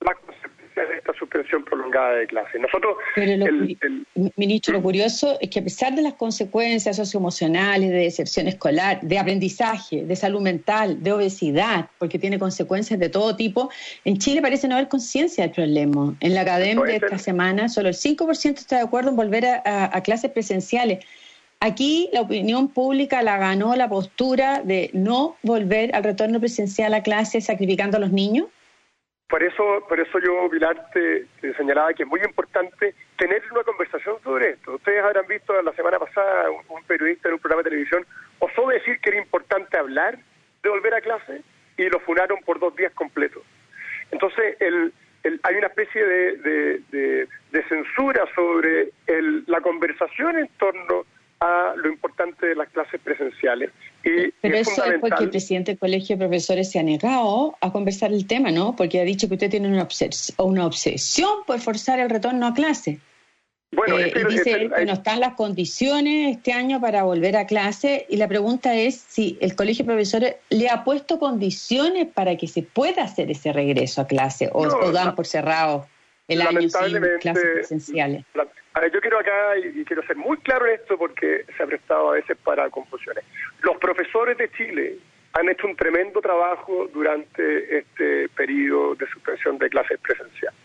las 0.02 0.16
consecuencias 0.18 0.59
esta 0.76 1.14
suspensión 1.14 1.64
prolongada 1.64 2.14
de 2.14 2.28
clases. 2.28 2.62
Nosotros, 2.62 2.98
Pero 3.16 3.46
ministro, 4.36 4.74
lo 4.74 4.82
curioso 4.82 5.38
es 5.42 5.50
que 5.50 5.60
a 5.60 5.64
pesar 5.64 5.94
de 5.96 6.02
las 6.02 6.14
consecuencias 6.14 6.96
socioemocionales, 6.96 7.90
de 7.90 7.98
deserción 7.98 8.48
escolar, 8.48 9.02
de 9.02 9.18
aprendizaje, 9.18 10.04
de 10.06 10.16
salud 10.16 10.42
mental, 10.42 11.02
de 11.04 11.12
obesidad, 11.12 11.90
porque 11.98 12.20
tiene 12.20 12.40
consecuencias 12.40 13.00
de 13.00 13.10
todo 13.10 13.36
tipo, 13.36 13.70
en 14.06 14.18
Chile 14.18 14.42
parece 14.42 14.68
no 14.68 14.76
haber 14.76 14.88
conciencia 14.88 15.44
del 15.44 15.54
problema. 15.54 16.16
En 16.20 16.34
la 16.34 16.42
academia 16.42 16.86
de 16.86 16.96
esta 16.96 17.18
semana, 17.18 17.70
solo 17.70 17.90
el 17.90 17.96
5% 17.96 18.58
está 18.58 18.78
de 18.78 18.84
acuerdo 18.84 19.10
en 19.10 19.16
volver 19.16 19.46
a 19.46 20.02
clases 20.04 20.32
presenciales. 20.32 21.06
Aquí 21.62 22.10
la 22.14 22.22
opinión 22.22 22.70
pública 22.70 23.22
la 23.22 23.38
ganó 23.38 23.76
la 23.76 23.90
postura 23.90 24.62
de 24.64 24.92
no 24.94 25.36
volver 25.44 25.94
al 25.94 26.06
retorno 26.06 26.40
presencial 26.40 26.94
a 26.94 27.04
clases 27.04 27.46
sacrificando 27.46 27.98
a 27.98 28.00
los 28.00 28.14
niños. 28.14 28.48
Por 29.30 29.44
eso, 29.44 29.86
por 29.88 30.00
eso 30.00 30.18
yo, 30.18 30.50
Pilar, 30.50 30.90
te, 30.92 31.26
señalaba 31.56 31.94
que 31.94 32.02
es 32.02 32.10
muy 32.10 32.20
importante 32.22 32.96
tener 33.16 33.44
una 33.52 33.64
conversación 33.64 34.16
sobre 34.24 34.52
esto. 34.52 34.74
Ustedes 34.74 35.04
habrán 35.04 35.28
visto 35.28 35.62
la 35.62 35.72
semana 35.74 36.00
pasada 36.00 36.50
un, 36.50 36.84
periodista 36.86 37.28
en 37.28 37.36
un 37.36 37.40
programa 37.40 37.62
de 37.62 37.70
televisión 37.70 38.06
osó 38.40 38.68
decir 38.70 39.00
que 39.00 39.10
era 39.10 39.20
importante 39.20 39.78
hablar 39.78 40.18
de 40.64 40.70
volver 40.70 40.96
a 40.96 41.02
clase 41.02 41.44
y 41.78 41.88
lo 41.90 42.00
funaron 42.00 42.40
por 42.44 42.60
dos 42.60 42.76
días 42.76 42.92
completos. 42.94 43.44
Entonces, 44.10 44.58
el, 44.60 44.92
hay 45.44 45.56
una 45.56 45.68
especie 45.68 46.04
de, 46.04 47.28
censura 47.68 48.26
sobre 48.34 48.90
la 49.46 49.62
conversación 49.62 50.40
en 50.40 50.48
torno 50.58 51.06
a 51.40 51.74
lo 51.76 51.90
importante 51.90 52.48
de 52.48 52.56
las 52.56 52.70
clases 52.70 53.00
presenciales. 53.02 53.72
Y 54.04 54.32
Pero 54.42 54.58
eso 54.58 54.84
es 54.84 55.00
porque 55.00 55.24
el 55.24 55.30
presidente 55.30 55.72
del 55.72 55.80
Colegio 55.80 56.16
de 56.16 56.26
Profesores 56.26 56.72
se 56.72 56.80
ha 56.80 56.84
negado 56.84 57.56
a 57.62 57.72
conversar 57.72 58.12
el 58.12 58.28
tema, 58.28 58.52
¿no? 58.52 58.76
Porque 58.76 59.00
ha 59.00 59.04
dicho 59.04 59.28
que 59.28 59.36
usted 59.36 59.50
tiene 59.50 59.68
una, 59.68 59.88
una 60.38 60.66
obsesión 60.66 61.44
por 61.46 61.60
forzar 61.60 62.00
el 62.00 62.10
retorno 62.10 62.48
a 62.48 62.54
clase. 62.54 63.00
Bueno, 63.72 64.00
eh, 64.00 64.12
dice 64.28 64.70
que 64.76 64.86
no 64.86 64.94
están 64.94 65.20
las 65.20 65.36
condiciones 65.36 66.38
este 66.38 66.54
año 66.54 66.82
para 66.82 67.04
volver 67.04 67.38
a 67.38 67.46
clase 67.46 68.08
y 68.10 68.18
la 68.18 68.28
pregunta 68.28 68.74
es 68.74 68.96
si 68.96 69.38
el 69.42 69.56
Colegio 69.56 69.86
de 69.86 69.92
Profesores 69.92 70.36
le 70.50 70.70
ha 70.70 70.84
puesto 70.84 71.20
condiciones 71.20 72.08
para 72.08 72.36
que 72.36 72.48
se 72.48 72.64
pueda 72.64 73.04
hacer 73.04 73.30
ese 73.30 73.54
regreso 73.54 74.02
a 74.02 74.08
clase 74.08 74.50
o, 74.52 74.92
dan 74.92 75.14
por 75.14 75.28
cerrado 75.28 75.86
el 76.30 76.42
año 76.42 76.62
sin 76.62 77.20
clases 77.20 77.46
presenciales 77.54 78.26
yo 78.88 79.02
quiero 79.02 79.20
acá, 79.20 79.58
y, 79.58 79.84
quiero 79.84 80.04
ser 80.04 80.16
muy 80.16 80.38
claro 80.38 80.66
en 80.68 80.76
esto 80.76 80.98
porque 80.98 81.46
se 81.56 81.64
ha 81.64 81.66
prestado 81.66 82.10
a 82.10 82.14
veces 82.14 82.38
para 82.44 82.70
confusiones. 82.70 83.24
Los 83.62 83.78
profesores 83.78 84.38
de 84.38 84.50
Chile 84.52 84.98
han 85.34 85.50
hecho 85.50 85.68
un 85.68 85.76
tremendo 85.76 86.22
trabajo 86.22 86.88
durante 86.94 87.80
este 87.80 88.30
periodo 88.30 88.96
de 88.96 89.08
suspensión 89.08 89.58
de 89.58 89.70
clases 89.70 90.00
presenciales. 90.00 90.60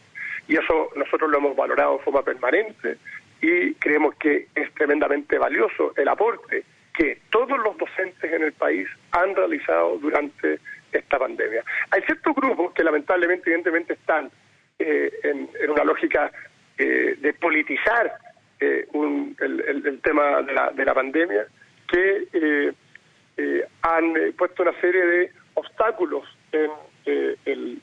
Y 0.46 0.56
eso 0.56 0.90
nosotros 0.96 1.30
lo 1.30 1.38
hemos 1.38 1.56
valorado 1.56 1.98
de 1.98 2.04
forma 2.04 2.22
permanente 2.22 2.98
y 3.40 3.74
creemos 3.74 4.14
que 4.16 4.48
es 4.54 4.72
tremendamente 4.74 5.38
valioso 5.38 5.92
el 5.96 6.08
aporte 6.08 6.64
que 6.94 7.20
todos 7.30 7.58
los 7.58 7.76
docentes 7.76 8.32
en 8.32 8.44
el 8.44 8.52
país 8.52 8.86
han 9.10 9.34
realizado 9.34 9.98
durante 9.98 10.60
esta 10.92 11.18
pandemia. 11.18 11.64
Hay 11.90 12.02
ciertos 12.02 12.34
grupos 12.36 12.72
que 12.72 12.84
lamentablemente, 12.84 13.50
evidentemente, 13.50 13.94
están 13.94 14.30
eh, 14.78 15.10
en, 15.22 15.70
una 15.70 15.84
lógica 15.84 16.30
eh, 16.78 17.16
de 17.20 17.32
politizar 17.34 18.12
eh, 18.60 18.86
el, 18.92 20.00
tema 20.02 20.42
de 20.42 20.52
la, 20.52 20.70
de 20.70 20.84
la 20.84 20.94
pandemia, 20.94 21.46
que 21.88 22.26
eh, 23.36 23.66
han 23.82 24.14
puesto 24.36 24.62
una 24.62 24.78
serie 24.80 25.04
de 25.06 25.32
obstáculos 25.54 26.24
en 26.52 26.70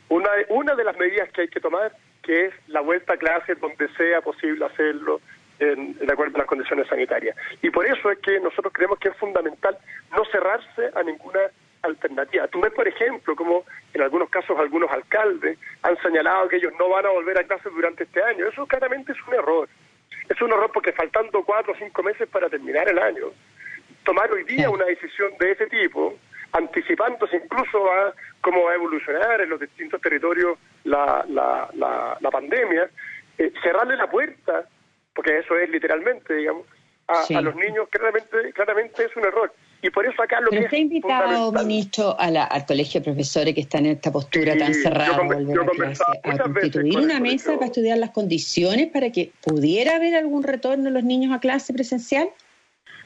una, 0.09 0.29
una 0.49 0.75
de 0.75 0.83
las 0.83 0.97
medidas 0.97 1.29
que 1.31 1.41
hay 1.41 1.47
que 1.47 1.59
tomar, 1.59 1.93
que 2.23 2.47
es 2.47 2.53
la 2.67 2.81
vuelta 2.81 3.13
a 3.13 3.17
clases 3.17 3.59
donde 3.59 3.87
sea 3.95 4.21
posible 4.21 4.65
hacerlo 4.65 5.21
en, 5.59 5.97
de 5.97 6.11
acuerdo 6.11 6.35
a 6.35 6.39
las 6.39 6.47
condiciones 6.47 6.87
sanitarias. 6.87 7.35
Y 7.61 7.69
por 7.69 7.85
eso 7.85 8.11
es 8.11 8.19
que 8.19 8.39
nosotros 8.39 8.73
creemos 8.73 8.99
que 8.99 9.09
es 9.09 9.17
fundamental 9.17 9.77
no 10.11 10.25
cerrarse 10.25 10.89
a 10.95 11.03
ninguna 11.03 11.39
alternativa. 11.81 12.47
Tú 12.47 12.61
ves, 12.61 12.71
por 12.73 12.87
ejemplo, 12.87 13.35
como 13.35 13.65
en 13.93 14.01
algunos 14.01 14.29
casos 14.29 14.57
algunos 14.59 14.91
alcaldes 14.91 15.57
han 15.81 15.97
señalado 16.01 16.47
que 16.47 16.57
ellos 16.57 16.73
no 16.79 16.89
van 16.89 17.05
a 17.05 17.09
volver 17.09 17.37
a 17.37 17.43
clases 17.43 17.71
durante 17.73 18.03
este 18.03 18.21
año. 18.23 18.47
Eso 18.47 18.65
claramente 18.67 19.11
es 19.11 19.17
un 19.27 19.33
error. 19.33 19.69
Es 20.29 20.41
un 20.41 20.51
error 20.51 20.71
porque 20.73 20.93
faltando 20.93 21.43
cuatro 21.43 21.73
o 21.73 21.75
cinco 21.75 22.03
meses 22.03 22.27
para 22.29 22.49
terminar 22.49 22.87
el 22.87 22.99
año, 22.99 23.31
tomar 24.03 24.31
hoy 24.31 24.43
día 24.43 24.69
una 24.69 24.85
decisión 24.85 25.31
de 25.39 25.51
ese 25.51 25.67
tipo, 25.67 26.17
anticipándose 26.53 27.37
incluso 27.37 27.91
a 27.91 28.13
cómo 28.41 28.63
va 28.65 28.71
a 28.71 28.75
evolucionar 28.75 29.41
en 29.41 29.49
los 29.49 29.59
distintos 29.59 30.01
territorios 30.01 30.57
la, 30.83 31.25
la, 31.27 31.69
la, 31.73 32.31
pandemia, 32.31 32.89
eh, 33.37 33.51
cerrarle 33.61 33.95
la 33.95 34.09
puerta, 34.09 34.67
porque 35.13 35.39
eso 35.39 35.57
es 35.57 35.69
literalmente, 35.69 36.33
digamos, 36.33 36.65
a, 37.07 37.23
a 37.37 37.41
los 37.41 37.55
niños, 37.55 37.87
claramente, 37.89 38.53
claramente 38.53 39.05
es 39.05 39.15
un 39.15 39.25
error. 39.25 39.51
Y 39.83 39.89
por 39.89 40.05
eso 40.05 40.21
acá 40.21 40.39
lo 40.41 40.49
Pero 40.49 40.63
está 40.63 40.77
invitado, 40.77 41.51
ministro, 41.51 42.15
al 42.19 42.65
colegio 42.67 43.01
de 43.01 43.05
profesores 43.05 43.55
que 43.55 43.61
están 43.61 43.85
en 43.85 43.93
esta 43.93 44.11
postura 44.11 44.55
tan 44.55 44.73
cerrada 44.73 45.15
a 45.15 45.21
volver 45.23 45.59
a 45.59 45.65
clase, 45.65 46.03
a 46.23 46.37
constituir 46.37 46.97
una 46.97 47.19
mesa 47.19 47.55
para 47.55 47.65
estudiar 47.65 47.97
las 47.97 48.11
condiciones 48.11 48.91
para 48.91 49.11
que 49.11 49.31
pudiera 49.41 49.95
haber 49.95 50.15
algún 50.15 50.43
retorno 50.43 50.83
de 50.85 50.91
los 50.91 51.03
niños 51.03 51.33
a 51.33 51.39
clase 51.39 51.73
presencial? 51.73 52.29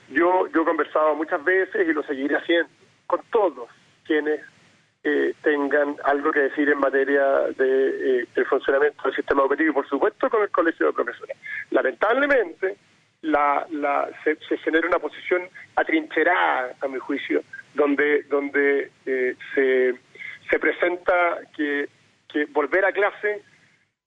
Yo, 0.10 0.48
yo 0.53 0.62
he 0.62 0.65
conversado 0.65 1.15
muchas 1.15 1.44
veces 1.44 1.88
y 1.88 1.94
lo 1.94 2.03
seguiré 2.03 2.36
haciendo 2.36 2.70
con 3.08 3.22
todos 3.32 3.70
quienes 4.05 4.41
eh, 5.03 5.34
tengan 5.44 5.96
algo 6.03 6.32
que 6.32 6.39
decir 6.39 6.67
en 6.67 6.79
materia 6.79 7.24
de, 7.58 8.22
eh, 8.22 8.27
del 8.36 8.46
funcionamiento 8.48 9.01
del 9.03 9.15
sistema 9.15 9.41
educativo 9.41 9.70
y 9.70 9.74
por 9.74 9.88
supuesto 9.88 10.29
con 10.29 10.41
el 10.41 10.50
colegio 10.50 10.88
de 10.88 10.94
profesores. 10.94 11.38
Lamentablemente, 11.72 12.75
la, 13.25 13.65
la, 13.72 14.10
se, 14.24 14.58
genera 14.58 14.88
una 14.88 15.00
posición 15.00 15.44
atrincherada, 15.75 16.75
a 16.79 16.88
mi 16.88 17.00
juicio, 17.00 17.44
donde, 17.74 18.24
donde 18.24 18.91
eh, 19.05 19.36
se, 19.53 19.94
se 20.50 20.60
presenta 20.60 21.39
que, 21.55 21.89
que 22.32 22.46
volver 22.46 22.86
a 22.86 22.91
clase 22.91 23.41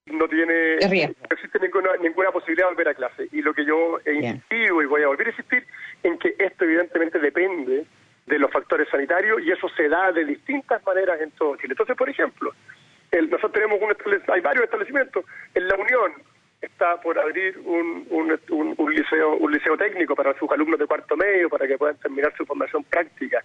no 0.07 0.27
tiene 0.27 0.77
no 0.77 1.27
existe 1.31 1.59
ninguna, 1.61 1.91
ninguna 2.01 2.31
posibilidad 2.31 2.69
de 2.69 2.75
volver 2.75 2.89
a 2.89 2.95
clase. 2.95 3.29
Y 3.33 3.43
lo 3.43 3.53
que 3.53 3.65
yo 3.65 4.01
he 4.05 4.15
insistido 4.15 4.81
y 4.83 4.87
voy 4.87 5.03
a 5.03 5.09
volver 5.09 5.27
a 5.27 5.31
insistir 5.31 5.67
en 6.03 6.19
que 6.19 6.35
esto 6.39 6.65
evidentemente 6.65 7.19
depende 7.19 7.85
de 8.27 8.39
los 8.39 8.51
factores 8.51 8.89
sanitarios 8.89 9.43
y 9.43 9.51
eso 9.51 9.69
se 9.71 9.89
da 9.89 10.13
de 10.13 10.25
distintas 10.25 10.85
maneras 10.87 11.21
en 11.21 11.31
todo 11.33 11.57
Chile. 11.57 11.73
Entonces, 11.73 11.97
por 11.97 12.09
ejemplo, 12.09 12.53
el, 13.11 13.29
nosotros 13.29 13.53
tenemos 13.53 13.81
un 13.81 13.95
hay 14.33 14.41
varios 14.41 14.65
establecimientos. 14.65 15.25
En 15.55 15.69
la 15.69 15.75
Unión 15.77 16.13
está 16.61 17.01
por 17.01 17.19
abrir 17.19 17.59
un, 17.65 18.07
un, 18.11 18.38
liceo 19.35 19.47
un 19.47 19.53
liceo 19.53 19.77
técnico 19.77 20.15
para 20.15 20.37
sus 20.39 20.51
alumnos 20.51 20.79
de 20.79 20.87
cuarto 20.87 21.17
medio 21.17 21.49
para 21.49 21.67
que 21.67 21.77
puedan 21.77 21.97
terminar 21.97 22.33
su 22.37 22.45
formación 22.45 22.85
práctica. 22.85 23.43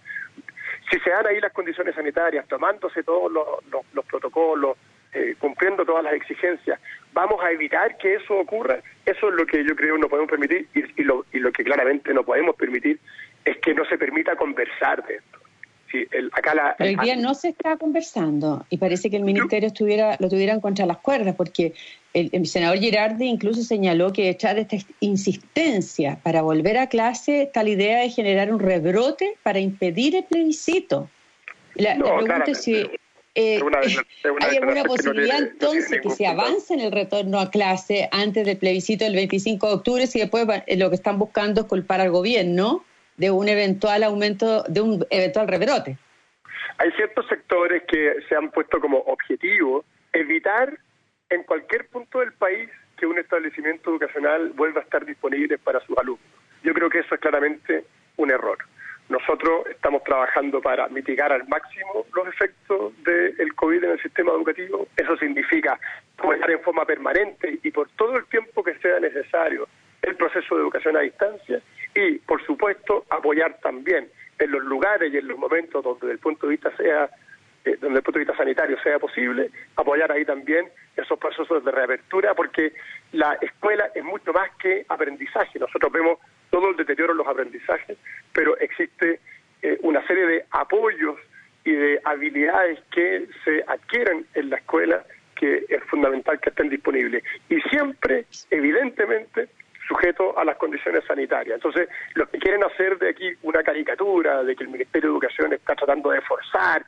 Si 0.90 0.98
se 1.00 1.10
dan 1.10 1.26
ahí 1.26 1.40
las 1.40 1.52
condiciones 1.52 1.94
sanitarias, 1.94 2.46
tomándose 2.46 3.02
todos 3.02 3.32
los, 3.32 4.04
protocolos, 4.06 4.76
eh, 5.12 5.34
cumpliendo 5.38 5.84
todas 5.84 6.04
las 6.04 6.14
exigencias, 6.14 6.80
vamos 7.12 7.42
a 7.42 7.50
evitar 7.50 7.96
que 7.96 8.16
eso 8.16 8.36
ocurra. 8.36 8.78
Eso 9.06 9.28
es 9.28 9.34
lo 9.34 9.46
que 9.46 9.64
yo 9.64 9.74
creo 9.74 9.96
no 9.98 10.08
podemos 10.08 10.30
permitir 10.30 10.68
y, 10.74 11.00
y, 11.00 11.04
lo, 11.04 11.24
y 11.32 11.38
lo 11.38 11.52
que 11.52 11.64
claramente 11.64 12.12
no 12.12 12.24
podemos 12.24 12.56
permitir 12.56 12.98
es 13.44 13.56
que 13.58 13.74
no 13.74 13.84
se 13.84 13.98
permita 13.98 14.36
conversar 14.36 15.04
de 15.06 15.16
esto. 15.16 15.38
Pero 16.78 16.90
hoy 16.90 16.96
día 16.96 17.16
no 17.16 17.34
se 17.34 17.48
está 17.48 17.76
conversando 17.76 18.66
y 18.68 18.78
parece 18.78 19.10
que 19.10 19.16
el 19.16 19.22
ministerio 19.22 19.68
estuviera 19.68 20.16
lo 20.18 20.28
tuvieran 20.28 20.60
contra 20.60 20.86
las 20.86 20.98
cuerdas 20.98 21.34
porque 21.36 21.72
el, 22.14 22.46
senador 22.46 22.78
Girardi 22.78 23.26
incluso 23.26 23.62
señaló 23.62 24.12
que 24.12 24.28
echar 24.28 24.58
esta 24.58 24.76
insistencia 25.00 26.18
para 26.22 26.42
volver 26.42 26.78
a 26.78 26.88
clase 26.88 27.50
la 27.54 27.68
idea 27.68 28.00
de 28.00 28.10
generar 28.10 28.52
un 28.52 28.60
rebrote 28.60 29.36
para 29.42 29.58
impedir 29.58 30.16
el 30.16 30.24
plebiscito. 30.24 31.10
La, 31.74 31.96
pregunta 31.96 32.44
es 32.46 32.62
si 32.62 32.88
eh, 33.34 33.60
¿Hay 34.40 34.56
alguna 34.56 34.84
posibilidad 34.84 35.40
entonces 35.40 36.00
que 36.00 36.10
se 36.10 36.26
avance 36.26 36.72
en 36.72 36.80
el 36.80 36.92
retorno 36.92 37.40
a 37.40 37.50
clase 37.50 38.08
antes 38.12 38.46
del 38.46 38.56
plebiscito 38.56 39.04
del 39.04 39.16
25 39.16 39.66
de 39.66 39.74
octubre 39.74 40.06
si 40.06 40.20
después 40.20 40.46
eh, 40.66 40.76
lo 40.76 40.88
que 40.88 40.94
están 40.94 41.18
buscando 41.18 41.62
es 41.62 41.66
culpar 41.66 42.00
al 42.00 42.10
gobierno? 42.10 42.84
de 43.16 43.30
un 43.30 43.48
eventual 43.48 44.02
aumento, 44.02 44.64
de 44.64 44.80
un 44.80 45.06
eventual 45.10 45.48
rebrote. 45.48 45.96
Hay 46.78 46.90
ciertos 46.92 47.26
sectores 47.28 47.82
que 47.86 48.14
se 48.28 48.34
han 48.34 48.50
puesto 48.50 48.80
como 48.80 48.98
objetivo 48.98 49.84
evitar 50.12 50.78
en 51.30 51.42
cualquier 51.44 51.86
punto 51.88 52.20
del 52.20 52.32
país 52.32 52.70
que 52.96 53.06
un 53.06 53.18
establecimiento 53.18 53.90
educacional 53.90 54.50
vuelva 54.54 54.80
a 54.80 54.84
estar 54.84 55.04
disponible 55.04 55.58
para 55.58 55.80
sus 55.80 55.96
alumnos. 55.98 56.24
Yo 56.62 56.72
creo 56.72 56.88
que 56.88 57.00
eso 57.00 57.14
es 57.14 57.20
claramente 57.20 57.84
un 58.16 58.30
error. 58.30 58.58
Nosotros 59.08 59.66
estamos 59.68 60.02
trabajando 60.04 60.62
para 60.62 60.88
mitigar 60.88 61.30
al 61.30 61.46
máximo 61.46 62.06
los 62.14 62.26
efectos 62.28 62.92
del 63.04 63.54
COVID 63.54 63.84
en 63.84 63.90
el 63.90 64.02
sistema 64.02 64.32
educativo. 64.32 64.88
Eso 64.96 65.16
significa 65.18 65.78
apoyar 66.16 66.50
en 66.50 66.60
forma 66.60 66.86
permanente 66.86 67.58
y 67.62 67.70
por 67.70 67.88
todo 67.90 68.16
el 68.16 68.24
tiempo 68.26 68.64
que 68.64 68.74
sea 68.76 69.00
necesario 69.00 69.68
el 70.00 70.16
proceso 70.16 70.54
de 70.54 70.62
educación 70.62 70.96
a 70.96 71.00
distancia 71.00 71.60
y, 71.94 72.18
por 72.20 72.44
supuesto, 72.46 73.04
apoyar 73.10 73.58
también 73.60 74.08
en 74.38 74.50
los 74.50 74.64
lugares 74.64 75.12
y 75.12 75.18
en 75.18 75.28
los 75.28 75.38
momentos 75.38 75.84
donde, 75.84 76.00
desde 76.06 76.12
el 76.12 76.18
punto 76.18 76.46
de 76.46 76.52
vista 76.52 76.74
sea 76.76 77.10
eh, 77.64 77.78
desde 77.80 77.96
el 77.96 78.02
punto 78.02 78.18
de 78.18 78.24
vista 78.24 78.36
sanitario 78.36 78.78
sea 78.82 78.98
posible, 78.98 79.50
apoyar 79.76 80.12
ahí 80.12 80.24
también 80.24 80.68
esos 80.96 81.18
procesos 81.18 81.64
de 81.64 81.70
reapertura, 81.70 82.34
porque 82.34 82.72
la 83.12 83.34
escuela 83.40 83.90
es 83.94 84.04
mucho 84.04 84.32
más 84.32 84.50
que 84.56 84.84
aprendizaje. 84.88 85.58
Nosotros 85.58 85.92
vemos 85.92 86.18
todo 86.50 86.70
el 86.70 86.76
deterioro 86.76 87.12
en 87.12 87.18
los 87.18 87.26
aprendizajes, 87.26 87.98
pero 88.32 88.56
existe 88.58 89.20
eh, 89.62 89.78
una 89.82 90.06
serie 90.06 90.26
de 90.26 90.44
apoyos 90.50 91.16
y 91.64 91.72
de 91.72 92.00
habilidades 92.04 92.78
que 92.92 93.26
se 93.44 93.64
adquieren 93.66 94.26
en 94.34 94.50
la 94.50 94.56
escuela 94.56 95.04
que 95.34 95.64
es 95.68 95.82
fundamental 95.84 96.38
que 96.40 96.50
estén 96.50 96.68
disponibles. 96.68 97.24
Y 97.48 97.60
siempre, 97.62 98.26
evidentemente, 98.50 99.48
sujeto 99.88 100.38
a 100.38 100.44
las 100.44 100.56
condiciones 100.56 101.04
sanitarias. 101.04 101.56
Entonces, 101.56 101.88
los 102.14 102.28
que 102.28 102.38
quieren 102.38 102.64
hacer 102.64 102.98
de 102.98 103.10
aquí 103.10 103.30
una 103.42 103.62
caricatura 103.62 104.42
de 104.42 104.56
que 104.56 104.64
el 104.64 104.70
Ministerio 104.70 105.10
de 105.10 105.14
Educación 105.14 105.52
está 105.52 105.74
tratando 105.74 106.10
de 106.10 106.20
forzar, 106.22 106.84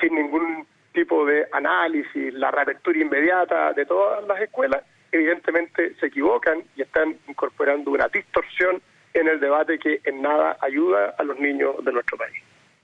sin 0.00 0.14
ningún 0.14 0.66
tipo 0.92 1.24
de 1.24 1.46
análisis, 1.52 2.32
la 2.34 2.50
reapertura 2.50 2.98
inmediata 2.98 3.72
de 3.72 3.86
todas 3.86 4.26
las 4.26 4.40
escuelas, 4.40 4.82
evidentemente 5.12 5.94
se 5.98 6.06
equivocan 6.06 6.62
y 6.76 6.82
están 6.82 7.16
incorporando 7.28 7.90
una 7.90 8.08
distorsión 8.08 8.80
en 9.14 9.28
el 9.28 9.40
debate 9.40 9.78
que 9.78 10.00
en 10.04 10.22
nada 10.22 10.56
ayuda 10.60 11.14
a 11.18 11.22
los 11.24 11.38
niños 11.38 11.84
de 11.84 11.92
nuestro 11.92 12.16
país. 12.16 12.36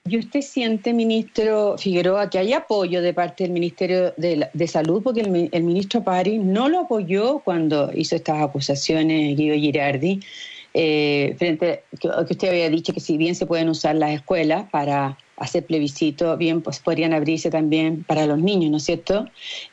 ¿Y 0.09 0.19
usted 0.19 0.41
siente, 0.41 0.93
ministro 0.93 1.77
Figueroa, 1.79 2.31
que 2.31 2.39
hay 2.39 2.53
apoyo 2.53 3.03
de 3.03 3.13
parte 3.13 3.43
del 3.43 3.53
Ministerio 3.53 4.15
de, 4.17 4.69
Salud? 4.69 5.03
Porque 5.03 5.21
el, 5.21 5.63
ministro 5.65 6.05
Pari 6.05 6.39
no 6.39 6.69
lo 6.69 6.81
apoyó 6.81 7.41
cuando 7.41 7.91
hizo 7.93 8.15
estas 8.15 8.41
acusaciones, 8.41 9.37
Guido 9.37 9.57
Girardi, 9.57 10.21
eh, 10.79 11.35
frente 11.39 11.85
a 12.15 12.25
que 12.27 12.33
usted 12.35 12.49
había 12.51 12.69
dicho 12.69 12.93
que 12.93 13.01
si 13.01 13.17
bien 13.17 13.35
se 13.35 13.47
pueden 13.47 13.71
usar 13.71 13.95
las 13.95 14.11
escuelas 14.11 14.69
para 14.71 15.17
hacer 15.39 15.65
plebiscito, 15.65 16.37
bien, 16.37 16.61
pues 16.61 16.81
podrían 16.81 17.15
abrirse 17.15 17.51
también 17.51 18.05
para 18.05 18.27
los 18.27 18.39
niños, 18.39 18.71
¿no 18.71 18.77
es 18.77 18.85
cierto? 18.85 19.27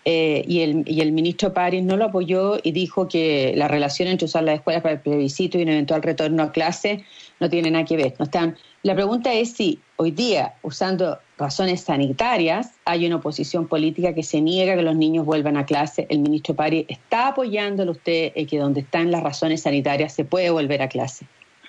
Eh, 0.06 0.46
y, 0.48 0.62
el, 0.62 0.84
y 0.86 1.02
el 1.02 1.12
ministro 1.12 1.54
París 1.54 1.84
no 1.84 1.98
lo 1.98 2.06
apoyó 2.06 2.58
y 2.64 2.72
dijo 2.72 3.10
que 3.10 3.52
la 3.58 3.68
relación 3.68 4.08
entre 4.08 4.28
usar 4.28 4.44
las 4.44 4.56
escuelas 4.56 4.82
para 4.82 4.96
el 4.96 5.02
plebiscito 5.02 5.58
y 5.58 5.64
un 5.64 5.70
eventual 5.70 6.04
retorno 6.04 6.42
a 6.42 6.54
clase 6.54 7.04
no 7.42 7.50
tiene 7.50 7.70
nada 7.70 7.84
que 7.84 7.98
ver. 7.98 8.14
No 8.18 8.24
están. 8.24 8.56
La 8.84 8.96
pregunta 8.96 9.34
es 9.34 9.52
si 9.52 9.80
hoy 9.98 10.12
día, 10.12 10.54
usando 10.62 11.20
razones 11.38 11.84
sanitarias, 11.84 12.80
hay 12.86 13.06
una 13.06 13.18
oposición 13.18 13.68
política 13.68 14.14
que 14.14 14.24
se 14.24 14.42
niega 14.42 14.76
que 14.76 14.84
los 14.84 14.96
niños 14.96 15.26
vuelvan 15.26 15.58
a 15.58 15.66
clase. 15.66 16.06
El 16.10 16.20
ministro 16.20 16.56
París 16.56 16.86
está 16.90 17.30
apoyándolo 17.30 17.92
usted 17.92 18.32
en 18.36 18.48
que 18.48 18.58
donde 18.58 18.82
están 18.82 19.12
las 19.12 19.24
razones 19.24 19.64
sanitarias 19.64 20.14
se 20.14 20.26
puede 20.26 20.50
volver 20.50 20.82
a 20.82 20.90
clase. 20.90 21.26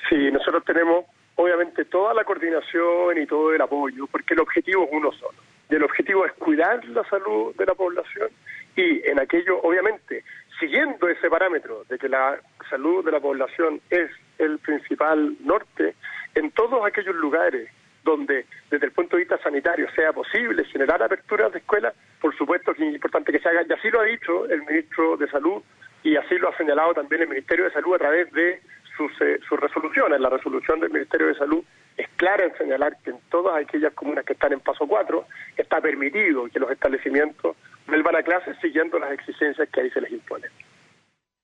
Sí, 0.09 0.30
nosotros 0.30 0.64
tenemos 0.64 1.06
obviamente 1.37 1.85
toda 1.87 2.14
la 2.14 2.25
coordinación 2.25 3.18
y 3.21 3.26
todo 3.26 3.52
el 3.52 3.61
apoyo, 3.61 4.06
porque 4.06 4.35
el 4.35 4.40
objetivo 4.40 4.85
es 4.85 4.90
uno 4.92 5.12
solo. 5.12 5.38
El 5.68 5.83
objetivo 5.83 6.26
es 6.26 6.33
cuidar 6.35 6.85
la 6.85 7.02
salud 7.09 7.54
de 7.56 7.66
la 7.66 7.75
población 7.75 8.28
y 8.76 9.09
en 9.09 9.18
aquello, 9.18 9.61
obviamente, 9.62 10.25
siguiendo 10.61 11.09
ese 11.09 11.28
parámetro 11.28 11.85
de 11.88 11.99
que 11.99 12.09
la 12.09 12.38
salud 12.68 13.04
de 13.04 13.12
la 13.12 13.21
población 13.21 13.80
es 13.90 14.11
el 14.38 14.59
principal 14.59 15.37
norte, 15.40 15.94
en 16.35 16.50
todos 16.50 16.85
aquellos 16.85 17.14
lugares 17.14 17.68
donde 18.04 18.46
desde 18.70 18.87
el 18.87 18.92
punto 18.92 19.16
de 19.16 19.23
vista 19.23 19.38
sanitario 19.38 19.88
sea 19.96 20.12
posible 20.12 20.64
generar 20.66 21.02
aperturas 21.02 21.52
de 21.52 21.58
escuelas, 21.58 21.94
por 22.20 22.37
supuesto 22.37 22.75
que 22.75 22.87
es 22.87 22.94
importante 22.94 23.32
que 23.32 23.40
se 23.40 23.49
haga, 23.49 23.62
y 23.68 23.73
así 23.73 23.90
lo 23.90 24.00
ha 24.00 24.04
dicho 24.04 24.46
el 24.49 24.62
ministro 24.62 25.16
de 25.16 25.28
Salud 25.28 25.62
y 26.02 26.16
así 26.16 26.37
lo 26.37 26.50
ha 26.50 26.56
señalado 26.56 26.92
también 26.94 27.23
el 27.23 27.28
Ministerio 27.28 27.64
de 27.64 27.73
Salud 27.73 27.94
a 27.94 27.99
través 27.99 28.30
de 28.32 28.61
sus, 28.96 29.11
eh, 29.23 29.40
sus 29.49 29.58
resoluciones. 29.58 30.20
La 30.20 30.28
resolución 30.28 30.78
del 30.80 30.90
Ministerio 30.90 31.28
de 31.28 31.34
Salud 31.34 31.64
es 31.96 32.08
clara 32.16 32.44
en 32.44 32.56
señalar 32.56 32.96
que 33.02 33.11
en 33.11 33.18
todas 33.30 33.56
aquellas 33.56 33.94
comunas 33.94 34.25
que 34.25 34.34
están 34.34 34.52
en 34.52 34.61
paso 34.61 34.87
4 34.87 35.26
está 35.56 35.80
permitido 35.80 36.46
que 36.49 36.61
los 36.61 36.70
establecimientos 36.70 37.56
vuelvan 37.87 38.16
a 38.16 38.23
clases 38.23 38.56
siguiendo 38.61 38.99
las 38.99 39.12
exigencias 39.12 39.68
que 39.70 39.80
ahí 39.80 39.90
se 39.90 40.00
les 40.02 40.12
imponen. 40.12 40.50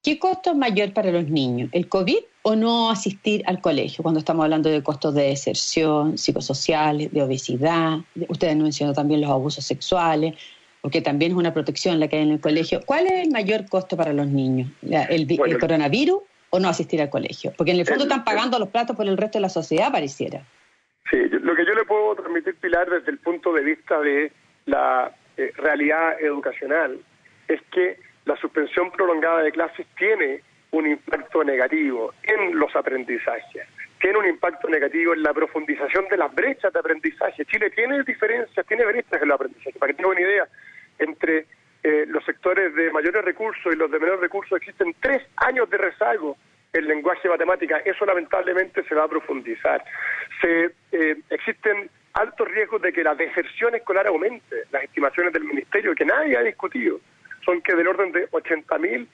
¿Qué 0.03 0.19
costo 0.19 0.53
es 0.53 0.57
mayor 0.57 0.95
para 0.95 1.13
los 1.13 1.29
niños? 1.29 1.69
¿El 1.73 1.87
COVID 1.87 2.21
o 2.43 2.57
no 2.57 2.91
asistir 2.91 3.43
al 3.47 3.61
colegio? 3.61 4.03
Cuando 4.03 4.19
estamos 4.19 4.45
hablando 4.45 4.71
de 4.71 4.83
costos 4.83 5.15
de 5.15 5.25
deserción, 5.25 6.17
psicosociales, 6.17 7.13
de 7.13 7.23
obesidad, 7.23 7.99
ustedes 8.29 8.57
mencionó 8.57 8.95
también 8.95 9.21
los 9.21 9.29
abusos 9.29 9.63
sexuales, 9.67 10.35
porque 10.81 11.03
también 11.03 11.33
es 11.33 11.37
una 11.37 11.53
protección 11.53 12.01
la 12.01 12.09
que 12.09 12.17
hay 12.17 12.23
en 12.23 12.31
el 12.31 12.41
colegio. 12.41 12.81
¿Cuál 12.87 13.09
es 13.09 13.27
el 13.27 13.31
mayor 13.31 13.69
costo 13.69 13.95
para 13.95 14.15
los 14.15 14.27
niños? 14.27 14.71
¿El, 14.81 15.31
el 15.31 15.59
coronavirus 15.59 16.23
o 16.49 16.59
no 16.59 16.71
asistir 16.71 17.03
al 17.03 17.11
colegio? 17.11 17.53
Porque 17.59 17.73
en 17.73 17.81
el 17.81 17.87
fondo 17.87 18.05
están 18.05 18.25
pagando 18.25 18.59
los 18.59 18.71
platos 18.71 18.97
por 18.97 19.07
el 19.07 19.19
resto 19.19 19.37
de 19.37 19.43
la 19.43 19.51
sociedad, 19.51 19.93
pareciera. 19.93 20.43
Sí, 21.11 21.19
lo 21.29 21.55
que 21.55 21.67
yo 21.67 21.75
le 21.75 21.85
puedo 21.85 22.15
transmitir, 22.15 22.55
Pilar, 22.57 22.89
desde 22.89 23.11
el 23.11 23.19
punto 23.19 23.53
de 23.53 23.65
vista 23.65 24.01
de 24.01 24.33
la 24.65 25.15
eh, 25.37 25.53
realidad 25.57 26.19
educacional, 26.23 26.99
es 27.49 27.61
que 27.71 27.99
la 28.25 28.37
suspensión 28.37 28.91
prolongada 28.93 29.43
de 29.43 29.53
clases 29.53 29.87
tiene 29.97 30.43
un 30.73 30.87
impacto 30.87 31.43
negativo 31.43 32.15
en 32.23 32.59
los 32.59 32.75
aprendizajes, 32.77 33.67
tiene 34.01 34.19
un 34.19 34.27
impacto 34.27 34.69
negativo 34.69 35.15
en 35.15 35.23
la 35.23 35.35
profundización 35.35 36.07
de 36.09 36.17
las 36.17 36.35
brechas 36.35 36.73
de 36.73 36.79
aprendizaje. 36.79 37.45
Chile 37.45 37.71
tiene 37.71 38.03
diferencias, 38.03 38.67
tiene 38.67 38.85
brechas 38.85 39.21
en 39.21 39.29
los 39.29 39.35
aprendizajes. 39.35 39.77
Para 39.79 39.93
que 39.93 39.97
tenga 39.97 40.11
una 40.11 40.21
idea, 40.21 40.49
entre 40.99 41.47
eh, 41.83 42.05
los 42.07 42.25
sectores 42.25 42.75
de 42.75 42.91
mayores 42.91 43.25
recursos 43.25 43.73
y 43.73 43.77
los 43.77 43.91
de 43.91 43.99
menores 43.99 44.21
recursos 44.21 44.57
existen 44.57 44.95
tres 45.01 45.23
años 45.37 45.69
de 45.71 45.79
rezago 45.79 46.37
en 46.73 46.87
lenguaje 46.87 47.27
y 47.27 47.31
matemática. 47.31 47.79
Eso 47.85 48.05
lamentablemente 48.07 48.83
se 48.85 48.95
va 48.95 49.05
a 49.05 49.09
profundizar. 49.09 49.83
Se, 50.41 50.71
eh, 50.93 51.17
existen 51.31 51.91
altos 52.15 52.49
riesgos 52.49 52.83
de 52.83 52.93
que 52.93 53.03
la 53.03 53.15
deserción 53.15 53.75
escolar 53.75 54.07
aumente. 54.07 54.65
Las 54.71 54.85
estimaciones 54.85 55.33
del 55.33 55.45
Ministerio, 55.45 55.95
que 55.95 56.05
nadie 56.05 56.37
ha 56.37 56.43
discutido, 56.43 57.01
son 57.45 57.63
que 57.63 57.75
del 57.75 57.89
orden 57.89 58.13
de 58.13 58.29
80.000 58.31 59.07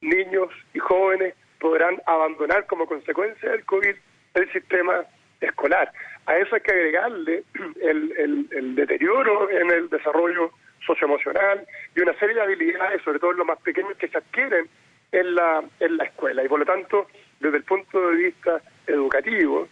niños 0.00 0.48
y 0.72 0.78
jóvenes 0.78 1.34
podrán 1.58 2.00
abandonar 2.06 2.66
como 2.66 2.86
consecuencia 2.86 3.50
del 3.50 3.64
COVID 3.64 3.94
el 4.34 4.52
sistema 4.52 5.04
escolar. 5.40 5.90
A 6.26 6.36
eso 6.36 6.54
hay 6.54 6.60
que 6.60 6.72
agregarle 6.72 7.44
el, 7.80 8.74
deterioro 8.74 9.50
en 9.50 9.70
el 9.70 9.88
desarrollo 9.88 10.50
socioemocional 10.86 11.66
y 11.96 12.00
una 12.00 12.14
serie 12.18 12.34
de 12.34 12.42
habilidades, 12.42 13.02
sobre 13.02 13.18
todo 13.18 13.32
en 13.32 13.38
los 13.38 13.46
más 13.46 13.60
pequeños, 13.60 13.96
que 13.96 14.08
se 14.08 14.18
adquieren 14.18 14.68
en 15.12 15.34
la, 15.34 15.62
en 15.80 15.96
la 15.96 16.04
escuela. 16.04 16.44
Y 16.44 16.48
por 16.48 16.58
lo 16.58 16.66
tanto, 16.66 17.06
desde 17.40 17.56
el 17.58 17.64
punto 17.64 18.10
de 18.10 18.16
vista 18.16 18.60
educativo, 18.86 19.68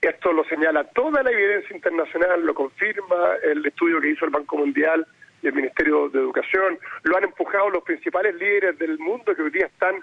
esto 0.00 0.32
lo 0.32 0.44
señala 0.44 0.84
toda 0.84 1.22
la 1.22 1.30
evidencia 1.30 1.76
internacional, 1.76 2.44
lo 2.46 2.54
confirma 2.54 3.34
el 3.42 3.66
estudio 3.66 4.00
que 4.00 4.10
hizo 4.10 4.24
el 4.24 4.30
Banco 4.30 4.56
Mundial 4.56 5.06
y 5.42 5.46
el 5.46 5.54
Ministerio 5.54 6.08
de 6.08 6.18
Educación, 6.18 6.78
lo 7.02 7.16
han 7.16 7.24
empujado 7.24 7.70
los 7.70 7.82
principales 7.82 8.34
líderes 8.34 8.78
del 8.78 8.98
mundo 8.98 9.34
que 9.34 9.42
hoy 9.42 9.50
día 9.50 9.66
están 9.66 9.96